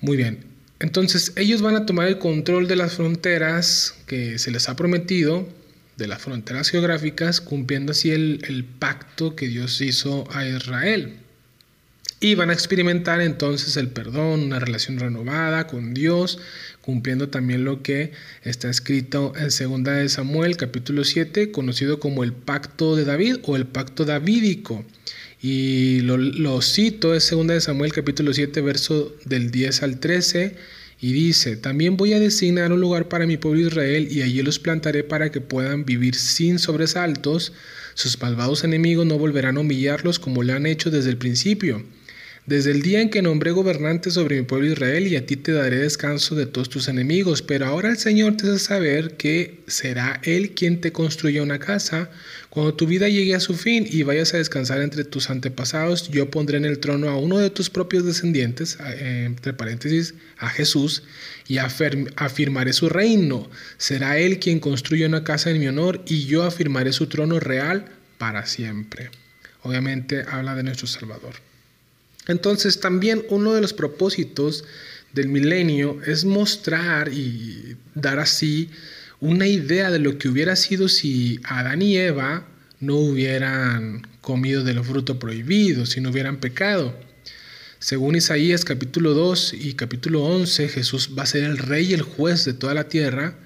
Muy 0.00 0.16
bien. 0.16 0.40
Entonces 0.80 1.32
ellos 1.36 1.62
van 1.62 1.76
a 1.76 1.86
tomar 1.86 2.08
el 2.08 2.18
control 2.18 2.66
de 2.66 2.76
las 2.76 2.94
fronteras 2.94 3.94
que 4.06 4.40
se 4.40 4.50
les 4.50 4.68
ha 4.68 4.74
prometido 4.74 5.48
de 5.96 6.06
las 6.06 6.22
fronteras 6.22 6.70
geográficas, 6.70 7.40
cumpliendo 7.40 7.92
así 7.92 8.10
el, 8.10 8.66
pacto 8.78 9.34
que 9.34 9.48
Dios 9.48 9.80
hizo 9.80 10.28
a 10.32 10.46
Israel. 10.46 11.14
Y 12.18 12.34
van 12.34 12.50
a 12.50 12.54
experimentar 12.54 13.20
entonces 13.20 13.76
el 13.76 13.88
perdón, 13.88 14.44
una 14.44 14.58
relación 14.58 14.98
renovada 14.98 15.66
con 15.66 15.92
Dios, 15.92 16.38
cumpliendo 16.80 17.28
también 17.28 17.64
lo 17.64 17.82
que 17.82 18.12
está 18.42 18.70
escrito 18.70 19.32
en 19.36 19.48
2 19.48 19.84
de 19.84 20.08
Samuel 20.08 20.56
capítulo 20.56 21.04
7, 21.04 21.50
conocido 21.50 22.00
como 22.00 22.24
el 22.24 22.32
pacto 22.32 22.96
de 22.96 23.04
David 23.04 23.36
o 23.44 23.56
el 23.56 23.66
pacto 23.66 24.04
davídico. 24.04 24.84
Y 25.42 26.00
lo, 26.00 26.16
lo 26.16 26.62
cito, 26.62 27.14
es 27.14 27.30
2 27.30 27.46
de 27.46 27.60
Samuel 27.60 27.92
capítulo 27.92 28.32
7, 28.32 28.60
verso 28.62 29.14
del 29.24 29.50
10 29.50 29.82
al 29.82 30.00
13 30.00 30.56
y 31.00 31.12
dice, 31.12 31.56
también 31.56 31.96
voy 31.96 32.14
a 32.14 32.20
designar 32.20 32.72
un 32.72 32.80
lugar 32.80 33.08
para 33.08 33.26
mi 33.26 33.36
pueblo 33.36 33.60
Israel 33.60 34.08
y 34.10 34.22
allí 34.22 34.42
los 34.42 34.58
plantaré 34.58 35.04
para 35.04 35.30
que 35.30 35.40
puedan 35.40 35.84
vivir 35.84 36.14
sin 36.14 36.58
sobresaltos. 36.58 37.52
Sus 37.94 38.20
malvados 38.20 38.64
enemigos 38.64 39.06
no 39.06 39.18
volverán 39.18 39.58
a 39.58 39.60
humillarlos 39.60 40.18
como 40.18 40.42
lo 40.42 40.54
han 40.54 40.66
hecho 40.66 40.90
desde 40.90 41.10
el 41.10 41.18
principio 41.18 41.84
desde 42.46 42.70
el 42.70 42.82
día 42.82 43.00
en 43.00 43.10
que 43.10 43.22
nombré 43.22 43.50
gobernante 43.50 44.12
sobre 44.12 44.36
mi 44.36 44.42
pueblo 44.42 44.68
Israel 44.68 45.08
y 45.08 45.16
a 45.16 45.26
ti 45.26 45.36
te 45.36 45.50
daré 45.50 45.78
descanso 45.78 46.36
de 46.36 46.46
todos 46.46 46.68
tus 46.68 46.86
enemigos, 46.86 47.42
pero 47.42 47.66
ahora 47.66 47.88
el 47.90 47.96
Señor 47.96 48.36
te 48.36 48.46
hace 48.48 48.60
saber 48.60 49.16
que 49.16 49.60
será 49.66 50.20
Él 50.22 50.52
quien 50.52 50.80
te 50.80 50.92
construya 50.92 51.42
una 51.42 51.58
casa. 51.58 52.08
Cuando 52.50 52.74
tu 52.74 52.86
vida 52.86 53.08
llegue 53.08 53.34
a 53.34 53.40
su 53.40 53.54
fin 53.54 53.84
y 53.90 54.04
vayas 54.04 54.32
a 54.32 54.38
descansar 54.38 54.80
entre 54.80 55.02
tus 55.02 55.28
antepasados, 55.28 56.08
yo 56.08 56.30
pondré 56.30 56.56
en 56.58 56.64
el 56.64 56.78
trono 56.78 57.08
a 57.08 57.18
uno 57.18 57.38
de 57.38 57.50
tus 57.50 57.68
propios 57.68 58.04
descendientes, 58.04 58.78
entre 59.00 59.52
paréntesis, 59.52 60.14
a 60.38 60.48
Jesús, 60.48 61.02
y 61.48 61.58
afirmaré 61.58 62.72
su 62.72 62.88
reino. 62.88 63.50
Será 63.76 64.18
Él 64.18 64.38
quien 64.38 64.60
construya 64.60 65.08
una 65.08 65.24
casa 65.24 65.50
en 65.50 65.58
mi 65.58 65.66
honor 65.66 66.00
y 66.06 66.26
yo 66.26 66.44
afirmaré 66.44 66.92
su 66.92 67.08
trono 67.08 67.40
real 67.40 67.86
para 68.18 68.46
siempre. 68.46 69.10
Obviamente 69.62 70.24
habla 70.28 70.54
de 70.54 70.62
nuestro 70.62 70.86
Salvador. 70.86 71.34
Entonces 72.26 72.80
también 72.80 73.24
uno 73.28 73.54
de 73.54 73.60
los 73.60 73.72
propósitos 73.72 74.64
del 75.12 75.28
milenio 75.28 76.00
es 76.06 76.24
mostrar 76.24 77.12
y 77.12 77.76
dar 77.94 78.18
así 78.18 78.70
una 79.20 79.46
idea 79.46 79.90
de 79.90 79.98
lo 79.98 80.18
que 80.18 80.28
hubiera 80.28 80.56
sido 80.56 80.88
si 80.88 81.40
Adán 81.44 81.82
y 81.82 81.96
Eva 81.96 82.46
no 82.80 82.96
hubieran 82.96 84.06
comido 84.20 84.62
del 84.64 84.82
fruto 84.84 85.18
prohibido, 85.18 85.86
si 85.86 86.00
no 86.00 86.10
hubieran 86.10 86.38
pecado. 86.38 86.94
Según 87.78 88.16
Isaías 88.16 88.64
capítulo 88.64 89.14
2 89.14 89.54
y 89.54 89.74
capítulo 89.74 90.24
11, 90.24 90.68
Jesús 90.68 91.10
va 91.16 91.22
a 91.22 91.26
ser 91.26 91.44
el 91.44 91.58
rey 91.58 91.90
y 91.90 91.94
el 91.94 92.02
juez 92.02 92.44
de 92.44 92.52
toda 92.52 92.74
la 92.74 92.88
tierra. 92.88 93.38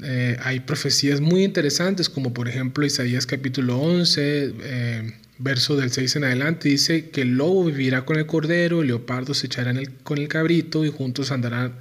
Eh, 0.00 0.36
hay 0.42 0.60
profecías 0.60 1.20
muy 1.20 1.44
interesantes, 1.44 2.08
como 2.08 2.32
por 2.32 2.48
ejemplo 2.48 2.86
Isaías 2.86 3.26
capítulo 3.26 3.78
11, 3.78 4.54
eh, 4.60 5.12
verso 5.38 5.76
del 5.76 5.90
6 5.90 6.16
en 6.16 6.24
adelante, 6.24 6.68
dice 6.68 7.10
que 7.10 7.22
el 7.22 7.36
lobo 7.36 7.64
vivirá 7.64 8.04
con 8.04 8.18
el 8.18 8.26
cordero, 8.26 8.82
el 8.82 8.88
leopardo 8.88 9.34
se 9.34 9.46
echará 9.46 9.72
con 10.02 10.18
el 10.18 10.28
cabrito 10.28 10.84
y 10.84 10.90
juntos 10.90 11.30
andarán 11.30 11.74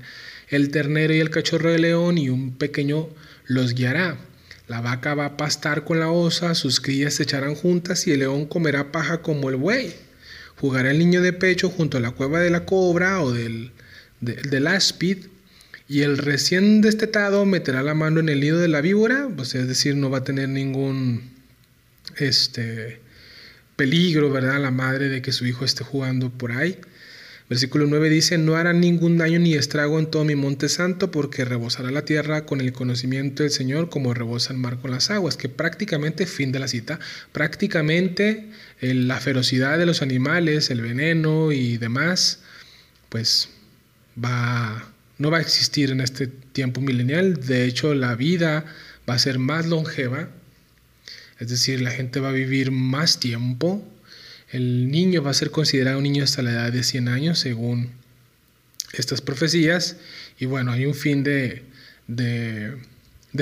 el 0.50 0.70
ternero 0.70 1.14
y 1.14 1.20
el 1.20 1.30
cachorro 1.30 1.72
de 1.72 1.80
león 1.80 2.18
y 2.18 2.30
un 2.30 2.56
pequeño 2.56 3.10
los 3.46 3.74
guiará. 3.74 4.18
La 4.68 4.82
vaca 4.82 5.16
va 5.16 5.26
a 5.26 5.38
pastar 5.38 5.84
con 5.84 6.00
la 6.00 6.10
osa, 6.10 6.54
sus 6.54 6.80
crías 6.80 7.16
se 7.16 7.24
echarán 7.24 7.56
juntas 7.56 8.06
y 8.08 8.12
el 8.12 8.20
león 8.20 8.46
comerá 8.46 8.92
paja 8.92 9.22
como 9.22 9.50
el 9.50 9.56
buey. 9.56 9.94
Jugará 10.58 10.92
el 10.92 11.00
niño 11.00 11.22
de 11.22 11.34
pecho 11.34 11.70
junto 11.70 11.98
a 11.98 12.02
la 12.02 12.12
cueva 12.12 12.40
de 12.40 12.50
la 12.50 12.66
cobra 12.66 13.22
o 13.22 13.32
del, 13.32 13.72
del 14.20 14.68
áspid 14.68 15.28
y 15.90 16.02
el 16.02 16.18
recién 16.18 16.82
destetado 16.82 17.46
meterá 17.46 17.82
la 17.82 17.94
mano 17.94 18.20
en 18.20 18.30
el 18.30 18.42
nido 18.42 18.60
de 18.60 18.68
la 18.68 18.82
víbora, 18.82 19.30
pues 19.36 19.56
es 19.56 19.68
decir, 19.68 19.96
no 19.96 20.10
va 20.10 20.20
a 20.20 20.24
tener 20.24 20.50
ningún 20.50 21.32
este, 22.18 23.00
peligro, 23.78 24.30
¿verdad? 24.30 24.60
La 24.60 24.72
madre 24.72 25.08
de 25.08 25.22
que 25.22 25.32
su 25.32 25.46
hijo 25.46 25.64
esté 25.64 25.86
jugando 25.86 26.30
por 26.30 26.52
ahí. 26.52 26.78
Versículo 27.50 27.86
9 27.88 28.10
dice, 28.10 28.38
no 28.38 28.58
hará 28.58 28.74
ningún 28.74 29.18
daño 29.18 29.40
ni 29.40 29.54
estrago 29.54 30.00
en 30.00 30.08
todo 30.08 30.26
mi 30.26 30.36
monte 30.36 30.68
santo, 30.68 31.12
porque 31.12 31.46
rebosará 31.46 31.92
la 31.92 32.04
tierra 32.04 32.46
con 32.46 32.60
el 32.60 32.74
conocimiento 32.74 33.44
del 33.44 33.54
Señor 33.54 33.90
como 33.90 34.14
rebosa 34.14 34.52
el 34.52 34.60
mar 34.60 34.80
con 34.80 34.92
las 34.92 35.10
aguas, 35.12 35.38
que 35.38 35.48
prácticamente, 35.48 36.26
fin 36.26 36.52
de 36.52 36.60
la 36.60 36.68
cita, 36.68 37.00
prácticamente 37.32 38.50
la 38.82 39.22
ferocidad 39.22 39.78
de 39.78 39.86
los 39.86 40.02
animales, 40.02 40.70
el 40.72 40.82
veneno 40.82 41.54
y 41.54 41.78
demás, 41.78 42.42
pues 43.08 43.48
va, 44.22 44.92
no 45.18 45.32
va 45.32 45.38
a 45.38 45.42
existir 45.42 45.92
en 45.92 46.02
este 46.02 46.28
tiempo 46.28 46.82
milenial. 46.82 47.36
De 47.46 47.64
hecho, 47.64 47.94
la 47.94 48.16
vida 48.16 48.66
va 49.10 49.14
a 49.14 49.20
ser 49.20 49.40
más 49.40 49.68
longeva 49.68 50.28
es 51.40 51.50
decir, 51.50 51.82
la 51.82 51.92
gente 51.92 52.20
va 52.20 52.30
a 52.30 52.34
vivir 52.34 52.72
más 52.72 53.20
tiempo. 53.20 53.86
El 54.50 54.90
niño 54.90 55.22
va 55.22 55.32
a 55.32 55.34
ser 55.34 55.52
considerado 55.52 55.98
un 55.98 56.04
niño 56.04 56.24
hasta 56.24 56.42
la 56.42 56.52
edad 56.52 56.72
de 56.72 56.84
100 56.84 57.08
años, 57.10 57.40
según 57.40 57.92
estas 58.94 59.22
profecías. 59.22 59.98
Y 60.40 60.46
bueno, 60.46 60.72
hay 60.72 60.86
un 60.86 60.96
fin 60.96 61.24
de, 61.24 61.64
de, 62.08 62.78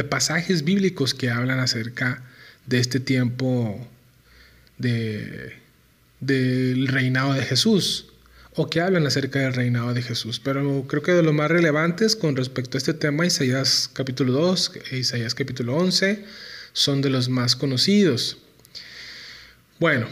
pasajes 0.09 0.63
bíblicos 0.63 1.13
que 1.13 1.29
hablan 1.29 1.59
acerca 1.59 2.23
de 2.65 2.79
este 2.79 2.99
tiempo 2.99 3.87
de, 4.77 5.53
del 6.19 6.87
reinado 6.87 7.33
de 7.33 7.43
Jesús 7.43 8.07
o 8.55 8.69
que 8.69 8.81
hablan 8.81 9.05
acerca 9.05 9.39
del 9.39 9.53
reinado 9.53 9.93
de 9.93 10.01
Jesús. 10.01 10.39
Pero 10.43 10.85
creo 10.87 11.01
que 11.01 11.11
de 11.11 11.23
los 11.23 11.33
más 11.33 11.51
relevantes 11.51 12.15
con 12.15 12.35
respecto 12.35 12.77
a 12.77 12.79
este 12.79 12.93
tema, 12.93 13.25
Isaías 13.25 13.89
capítulo 13.93 14.33
2, 14.33 14.71
Isaías 14.91 15.35
capítulo 15.35 15.75
11, 15.75 16.25
son 16.75 17.01
de 17.01 17.09
los 17.09 17.29
más 17.29 17.55
conocidos. 17.55 18.37
Bueno, 19.79 20.07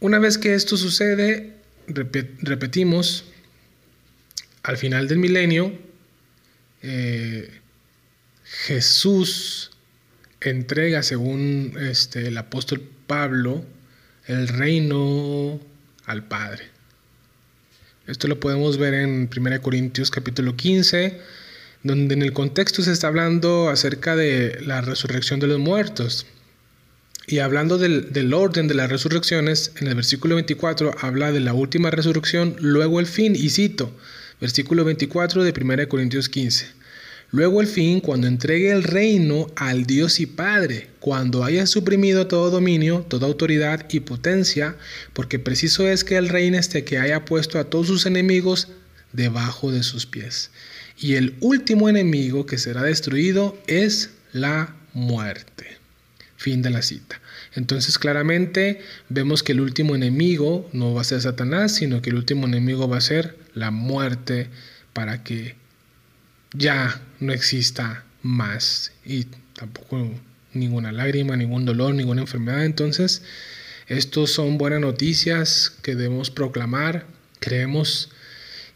una 0.00 0.18
vez 0.18 0.36
que 0.38 0.54
esto 0.54 0.76
sucede, 0.76 1.54
repetimos, 1.86 3.24
al 4.64 4.76
final 4.76 5.06
del 5.06 5.18
milenio, 5.18 5.72
eh, 6.82 7.48
Jesús 8.44 9.70
entrega, 10.40 11.04
según 11.04 11.74
este, 11.78 12.26
el 12.26 12.38
apóstol 12.38 12.82
Pablo, 13.06 13.64
el 14.26 14.48
reino 14.48 15.60
al 16.06 16.26
Padre. 16.26 16.64
Esto 18.08 18.26
lo 18.26 18.40
podemos 18.40 18.78
ver 18.78 18.94
en 18.94 19.30
1 19.34 19.62
Corintios 19.62 20.10
capítulo 20.10 20.56
15, 20.56 21.20
donde 21.82 22.14
en 22.14 22.22
el 22.22 22.32
contexto 22.32 22.82
se 22.82 22.92
está 22.92 23.08
hablando 23.08 23.68
acerca 23.68 24.16
de 24.16 24.58
la 24.64 24.80
resurrección 24.80 25.40
de 25.40 25.46
los 25.46 25.58
muertos. 25.58 26.26
Y 27.26 27.38
hablando 27.38 27.78
del, 27.78 28.34
orden 28.34 28.66
de 28.66 28.74
las 28.74 28.90
resurrecciones, 28.90 29.72
en 29.80 29.86
el 29.86 29.94
versículo 29.94 30.34
24 30.34 30.96
habla 31.00 31.32
de 31.32 31.40
la 31.40 31.54
última 31.54 31.90
resurrección, 31.90 32.56
luego 32.58 32.98
el 32.98 33.06
fin, 33.06 33.36
y 33.36 33.50
cito, 33.50 33.94
versículo 34.40 34.84
24 34.84 35.44
de 35.44 35.54
1 35.58 35.88
Corintios 35.88 36.28
15. 36.28 36.66
Luego 37.32 37.60
el 37.60 37.68
fin, 37.68 38.00
cuando 38.00 38.26
entregue 38.26 38.72
el 38.72 38.82
reino 38.82 39.46
al 39.54 39.86
Dios 39.86 40.18
y 40.18 40.26
Padre, 40.26 40.88
cuando 40.98 41.44
haya 41.44 41.66
suprimido 41.66 42.26
todo 42.26 42.50
dominio, 42.50 43.06
toda 43.08 43.28
autoridad 43.28 43.86
y 43.88 44.00
potencia, 44.00 44.76
porque 45.12 45.38
preciso 45.38 45.86
es 45.86 46.02
que 46.02 46.16
el 46.16 46.28
reine 46.28 46.58
este 46.58 46.82
que 46.82 46.98
haya 46.98 47.24
puesto 47.24 47.60
a 47.60 47.64
todos 47.64 47.86
sus 47.86 48.06
enemigos 48.06 48.66
debajo 49.12 49.70
de 49.70 49.84
sus 49.84 50.06
pies. 50.06 50.50
Y 51.00 51.14
el 51.14 51.34
último 51.40 51.88
enemigo 51.88 52.44
que 52.44 52.58
será 52.58 52.82
destruido 52.82 53.58
es 53.66 54.10
la 54.32 54.76
muerte. 54.92 55.78
Fin 56.36 56.60
de 56.60 56.70
la 56.70 56.82
cita. 56.82 57.20
Entonces 57.54 57.98
claramente 57.98 58.80
vemos 59.08 59.42
que 59.42 59.52
el 59.52 59.60
último 59.60 59.94
enemigo 59.94 60.68
no 60.72 60.92
va 60.92 61.00
a 61.00 61.04
ser 61.04 61.22
Satanás, 61.22 61.74
sino 61.74 62.02
que 62.02 62.10
el 62.10 62.16
último 62.16 62.46
enemigo 62.46 62.86
va 62.88 62.98
a 62.98 63.02
ser 63.02 63.36
la 63.54 63.70
muerte 63.70 64.48
para 64.92 65.24
que 65.24 65.56
ya 66.52 67.00
no 67.18 67.32
exista 67.32 68.04
más 68.22 68.92
y 69.04 69.24
tampoco 69.54 70.10
ninguna 70.52 70.92
lágrima, 70.92 71.36
ningún 71.36 71.64
dolor, 71.64 71.94
ninguna 71.94 72.22
enfermedad. 72.22 72.64
Entonces, 72.64 73.22
estos 73.86 74.30
son 74.30 74.58
buenas 74.58 74.80
noticias 74.80 75.72
que 75.82 75.94
debemos 75.94 76.30
proclamar. 76.30 77.06
Creemos 77.38 78.10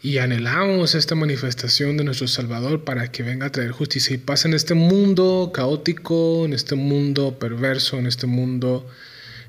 y 0.05 0.19
anhelamos 0.19 0.93
esta 0.93 1.15
manifestación 1.15 1.97
de 1.97 2.03
nuestro 2.03 2.27
Salvador 2.27 2.83
para 2.83 3.11
que 3.11 3.23
venga 3.23 3.47
a 3.47 3.51
traer 3.51 3.71
justicia 3.71 4.13
y 4.13 4.19
paz 4.19 4.45
en 4.45 4.53
este 4.53 4.75
mundo 4.75 5.49
caótico, 5.51 6.45
en 6.45 6.53
este 6.53 6.75
mundo 6.75 7.39
perverso, 7.39 7.97
en 7.97 8.05
este 8.05 8.27
mundo, 8.27 8.87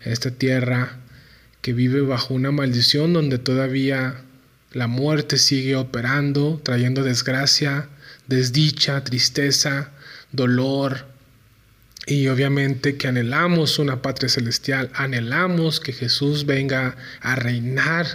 en 0.03 0.13
esta 0.13 0.31
tierra 0.31 0.97
que 1.61 1.75
vive 1.75 2.01
bajo 2.01 2.33
una 2.33 2.53
maldición 2.53 3.13
donde 3.13 3.37
todavía 3.37 4.23
la 4.73 4.87
muerte 4.87 5.37
sigue 5.37 5.77
operando, 5.77 6.59
trayendo 6.65 7.03
desgracia, 7.03 7.91
desdicha, 8.27 9.05
tristeza, 9.05 9.91
dolor. 10.33 11.05
Y 12.07 12.29
obviamente 12.29 12.97
que 12.97 13.09
anhelamos 13.09 13.79
una 13.79 14.01
patria 14.01 14.31
celestial, 14.31 14.89
anhelamos 14.95 15.81
que 15.81 15.93
Jesús 15.93 16.47
venga 16.47 16.97
a 17.21 17.37
reinar 17.37 18.07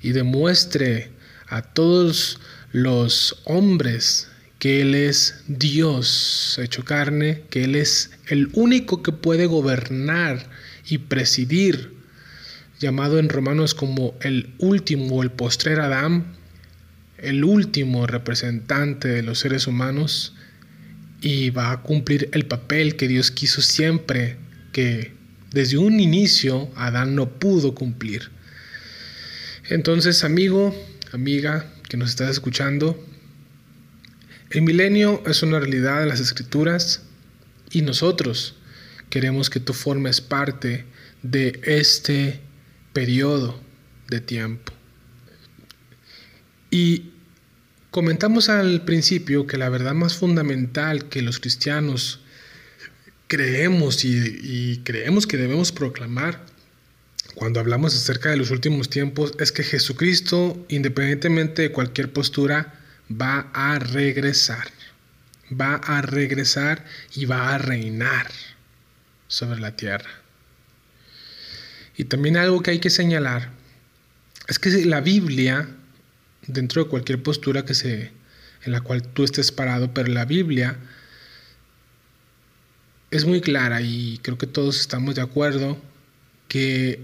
y 0.00 0.12
demuestre 0.12 1.13
a 1.54 1.62
todos 1.62 2.40
los 2.72 3.40
hombres 3.44 4.26
que 4.58 4.80
Él 4.80 4.96
es 4.96 5.44
Dios 5.46 6.58
hecho 6.60 6.84
carne, 6.84 7.42
que 7.48 7.62
Él 7.62 7.76
es 7.76 8.10
el 8.26 8.50
único 8.54 9.04
que 9.04 9.12
puede 9.12 9.46
gobernar 9.46 10.50
y 10.84 10.98
presidir, 10.98 11.92
llamado 12.80 13.20
en 13.20 13.28
Romanos 13.28 13.72
como 13.76 14.16
el 14.20 14.52
último, 14.58 15.22
el 15.22 15.30
postrer 15.30 15.78
Adán, 15.78 16.24
el 17.18 17.44
último 17.44 18.08
representante 18.08 19.06
de 19.06 19.22
los 19.22 19.38
seres 19.38 19.68
humanos, 19.68 20.34
y 21.20 21.50
va 21.50 21.70
a 21.70 21.82
cumplir 21.82 22.30
el 22.32 22.46
papel 22.46 22.96
que 22.96 23.06
Dios 23.06 23.30
quiso 23.30 23.62
siempre, 23.62 24.38
que 24.72 25.12
desde 25.52 25.78
un 25.78 26.00
inicio 26.00 26.68
Adán 26.74 27.14
no 27.14 27.30
pudo 27.30 27.76
cumplir. 27.76 28.32
Entonces, 29.68 30.24
amigo, 30.24 30.74
amiga 31.14 31.72
que 31.88 31.96
nos 31.96 32.10
estás 32.10 32.30
escuchando, 32.30 33.02
el 34.50 34.62
milenio 34.62 35.22
es 35.26 35.42
una 35.42 35.60
realidad 35.60 36.00
de 36.00 36.06
las 36.06 36.20
escrituras 36.20 37.02
y 37.70 37.82
nosotros 37.82 38.56
queremos 39.10 39.48
que 39.48 39.60
tú 39.60 39.72
formes 39.72 40.20
parte 40.20 40.84
de 41.22 41.60
este 41.64 42.40
periodo 42.92 43.60
de 44.08 44.20
tiempo. 44.20 44.72
Y 46.70 47.12
comentamos 47.90 48.48
al 48.48 48.84
principio 48.84 49.46
que 49.46 49.56
la 49.56 49.68
verdad 49.68 49.94
más 49.94 50.16
fundamental 50.16 51.08
que 51.08 51.22
los 51.22 51.38
cristianos 51.38 52.20
creemos 53.28 54.04
y, 54.04 54.80
creemos 54.84 55.26
que 55.26 55.36
debemos 55.36 55.70
proclamar 55.70 56.44
cuando 57.34 57.60
hablamos 57.60 57.94
acerca 57.94 58.30
de 58.30 58.36
los 58.36 58.50
últimos 58.50 58.88
tiempos 58.88 59.34
es 59.40 59.50
que 59.50 59.64
Jesucristo, 59.64 60.64
independientemente 60.68 61.62
de 61.62 61.72
cualquier 61.72 62.12
postura, 62.12 62.74
va 63.10 63.50
a 63.52 63.78
regresar. 63.78 64.68
Va 65.60 65.74
a 65.74 66.00
regresar 66.00 66.84
y 67.14 67.24
va 67.26 67.54
a 67.54 67.58
reinar 67.58 68.30
sobre 69.26 69.60
la 69.60 69.76
tierra. 69.76 70.10
Y 71.96 72.04
también 72.04 72.36
algo 72.36 72.62
que 72.62 72.70
hay 72.70 72.78
que 72.78 72.90
señalar 72.90 73.50
es 74.48 74.58
que 74.58 74.70
la 74.84 75.00
Biblia, 75.00 75.68
dentro 76.46 76.84
de 76.84 76.90
cualquier 76.90 77.22
postura 77.22 77.64
que 77.64 77.74
se, 77.74 78.12
en 78.64 78.72
la 78.72 78.80
cual 78.80 79.02
tú 79.02 79.24
estés 79.24 79.52
parado, 79.52 79.92
pero 79.92 80.08
la 80.08 80.24
Biblia 80.24 80.76
es 83.10 83.24
muy 83.24 83.40
clara 83.40 83.80
y 83.80 84.18
creo 84.22 84.38
que 84.38 84.46
todos 84.46 84.80
estamos 84.80 85.14
de 85.14 85.22
acuerdo 85.22 85.80
que 86.48 87.00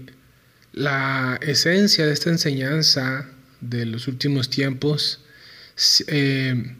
la 0.73 1.37
esencia 1.41 2.05
de 2.05 2.13
esta 2.13 2.29
enseñanza 2.29 3.27
de 3.59 3.85
los 3.85 4.07
últimos 4.07 4.49
tiempos 4.49 5.19
eh, 6.07 6.75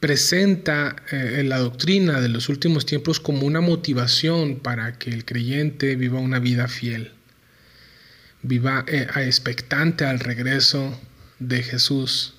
presenta 0.00 0.96
eh, 1.12 1.42
la 1.44 1.58
doctrina 1.58 2.20
de 2.20 2.28
los 2.28 2.48
últimos 2.48 2.86
tiempos 2.86 3.20
como 3.20 3.46
una 3.46 3.60
motivación 3.60 4.58
para 4.58 4.98
que 4.98 5.10
el 5.10 5.24
creyente 5.24 5.94
viva 5.96 6.18
una 6.18 6.38
vida 6.38 6.68
fiel, 6.68 7.12
viva 8.42 8.84
eh, 8.88 9.06
expectante 9.16 10.04
al 10.04 10.18
regreso 10.18 10.98
de 11.38 11.62
Jesús. 11.62 12.34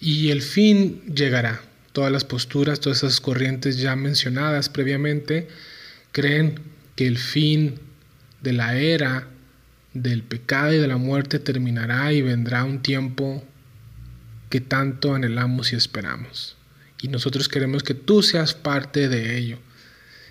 Y 0.00 0.30
el 0.30 0.42
fin 0.42 1.02
llegará. 1.12 1.60
Todas 1.92 2.12
las 2.12 2.24
posturas, 2.24 2.78
todas 2.78 2.98
esas 2.98 3.20
corrientes 3.20 3.78
ya 3.78 3.96
mencionadas 3.96 4.68
previamente, 4.68 5.48
creen 6.12 6.60
que 6.94 7.08
el 7.08 7.18
fin 7.18 7.80
de 8.40 8.52
la 8.52 8.76
era 8.76 9.26
del 10.02 10.22
pecado 10.22 10.72
y 10.72 10.78
de 10.78 10.88
la 10.88 10.96
muerte 10.96 11.38
terminará 11.38 12.12
y 12.12 12.22
vendrá 12.22 12.64
un 12.64 12.82
tiempo 12.82 13.44
que 14.50 14.60
tanto 14.60 15.14
anhelamos 15.14 15.72
y 15.72 15.76
esperamos. 15.76 16.56
Y 17.00 17.08
nosotros 17.08 17.48
queremos 17.48 17.82
que 17.82 17.94
tú 17.94 18.22
seas 18.22 18.54
parte 18.54 19.08
de 19.08 19.36
ello. 19.38 19.58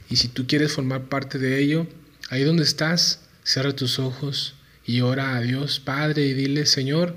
Y 0.10 0.18
si 0.18 0.28
tú 0.28 0.48
quieres 0.48 0.74
formar 0.74 1.04
parte 1.04 1.38
de 1.38 1.60
ello, 1.60 1.88
ahí 2.30 2.44
donde 2.44 2.64
estás, 2.64 3.22
cierra 3.44 3.76
tus 3.76 4.00
ojos 4.00 4.56
y 4.86 5.02
ora 5.02 5.36
a 5.36 5.42
Dios 5.42 5.80
Padre 5.80 6.26
y 6.26 6.34
dile, 6.34 6.66
Señor, 6.66 7.16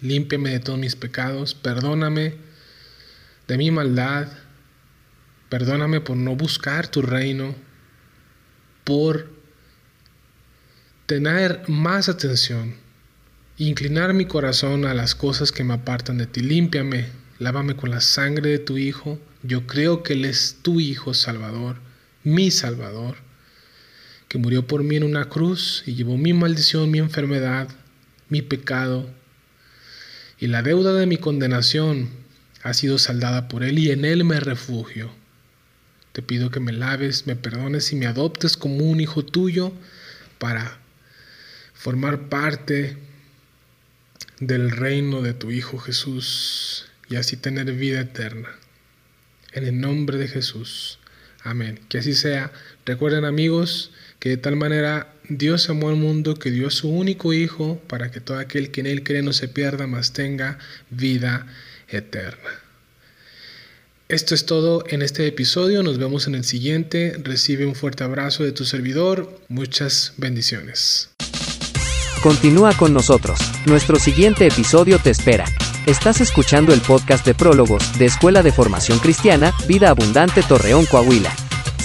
límpiame 0.00 0.50
de 0.50 0.60
todos 0.60 0.78
mis 0.78 0.96
pecados, 0.96 1.54
perdóname 1.54 2.34
de 3.48 3.58
mi 3.58 3.70
maldad, 3.70 4.28
perdóname 5.48 6.00
por 6.00 6.16
no 6.16 6.34
buscar 6.36 6.88
tu 6.88 7.02
reino, 7.02 7.54
por 8.84 9.33
tener 11.06 11.68
más 11.68 12.08
atención, 12.08 12.76
inclinar 13.58 14.14
mi 14.14 14.24
corazón 14.24 14.86
a 14.86 14.94
las 14.94 15.14
cosas 15.14 15.52
que 15.52 15.64
me 15.64 15.74
apartan 15.74 16.16
de 16.18 16.26
ti. 16.26 16.40
Límpiame, 16.40 17.06
lávame 17.38 17.76
con 17.76 17.90
la 17.90 18.00
sangre 18.00 18.50
de 18.50 18.58
tu 18.58 18.78
Hijo. 18.78 19.20
Yo 19.42 19.66
creo 19.66 20.02
que 20.02 20.14
Él 20.14 20.24
es 20.24 20.58
tu 20.62 20.80
Hijo 20.80 21.12
Salvador, 21.12 21.76
mi 22.22 22.50
Salvador, 22.50 23.16
que 24.28 24.38
murió 24.38 24.66
por 24.66 24.82
mí 24.82 24.96
en 24.96 25.04
una 25.04 25.28
cruz 25.28 25.82
y 25.86 25.94
llevó 25.94 26.16
mi 26.16 26.32
maldición, 26.32 26.90
mi 26.90 26.98
enfermedad, 26.98 27.68
mi 28.30 28.40
pecado. 28.40 29.10
Y 30.38 30.46
la 30.46 30.62
deuda 30.62 30.94
de 30.94 31.06
mi 31.06 31.18
condenación 31.18 32.08
ha 32.62 32.72
sido 32.72 32.96
saldada 32.96 33.46
por 33.48 33.62
Él 33.62 33.78
y 33.78 33.90
en 33.90 34.06
Él 34.06 34.24
me 34.24 34.40
refugio. 34.40 35.10
Te 36.12 36.22
pido 36.22 36.50
que 36.50 36.60
me 36.60 36.72
laves, 36.72 37.26
me 37.26 37.36
perdones 37.36 37.92
y 37.92 37.96
me 37.96 38.06
adoptes 38.06 38.56
como 38.56 38.78
un 38.78 39.00
hijo 39.00 39.24
tuyo 39.24 39.72
para 40.38 40.78
formar 41.84 42.30
parte 42.30 42.96
del 44.40 44.70
reino 44.70 45.20
de 45.20 45.34
tu 45.34 45.50
Hijo 45.50 45.76
Jesús 45.76 46.86
y 47.10 47.16
así 47.16 47.36
tener 47.36 47.70
vida 47.72 48.00
eterna. 48.00 48.48
En 49.52 49.66
el 49.66 49.78
nombre 49.78 50.16
de 50.16 50.26
Jesús. 50.26 50.98
Amén. 51.42 51.78
Que 51.90 51.98
así 51.98 52.14
sea. 52.14 52.50
Recuerden 52.86 53.26
amigos 53.26 53.92
que 54.18 54.30
de 54.30 54.38
tal 54.38 54.56
manera 54.56 55.12
Dios 55.28 55.68
amó 55.68 55.90
al 55.90 55.96
mundo 55.96 56.36
que 56.36 56.50
dio 56.50 56.68
a 56.68 56.70
su 56.70 56.88
único 56.88 57.34
Hijo 57.34 57.78
para 57.86 58.10
que 58.10 58.22
todo 58.22 58.38
aquel 58.38 58.70
que 58.70 58.80
en 58.80 58.86
Él 58.86 59.02
cree 59.02 59.20
no 59.20 59.34
se 59.34 59.48
pierda, 59.48 59.86
mas 59.86 60.14
tenga 60.14 60.58
vida 60.88 61.46
eterna. 61.88 62.62
Esto 64.08 64.34
es 64.34 64.46
todo 64.46 64.84
en 64.88 65.02
este 65.02 65.26
episodio. 65.26 65.82
Nos 65.82 65.98
vemos 65.98 66.26
en 66.28 66.34
el 66.34 66.44
siguiente. 66.44 67.14
Recibe 67.22 67.66
un 67.66 67.74
fuerte 67.74 68.04
abrazo 68.04 68.42
de 68.42 68.52
tu 68.52 68.64
servidor. 68.64 69.38
Muchas 69.48 70.14
bendiciones. 70.16 71.13
Continúa 72.24 72.72
con 72.72 72.94
nosotros. 72.94 73.38
Nuestro 73.66 73.98
siguiente 73.98 74.46
episodio 74.46 74.98
te 74.98 75.10
espera. 75.10 75.44
Estás 75.84 76.22
escuchando 76.22 76.72
el 76.72 76.80
podcast 76.80 77.22
de 77.26 77.34
prólogos 77.34 77.98
de 77.98 78.06
Escuela 78.06 78.42
de 78.42 78.50
Formación 78.50 78.98
Cristiana, 78.98 79.52
Vida 79.68 79.90
Abundante 79.90 80.42
Torreón, 80.42 80.86
Coahuila. 80.86 81.30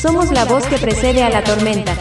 Somos 0.02 0.32
la 0.32 0.46
voz 0.46 0.66
que 0.68 0.78
precede 0.78 1.24
a 1.24 1.30
la 1.30 1.44
tormenta. 1.44 1.94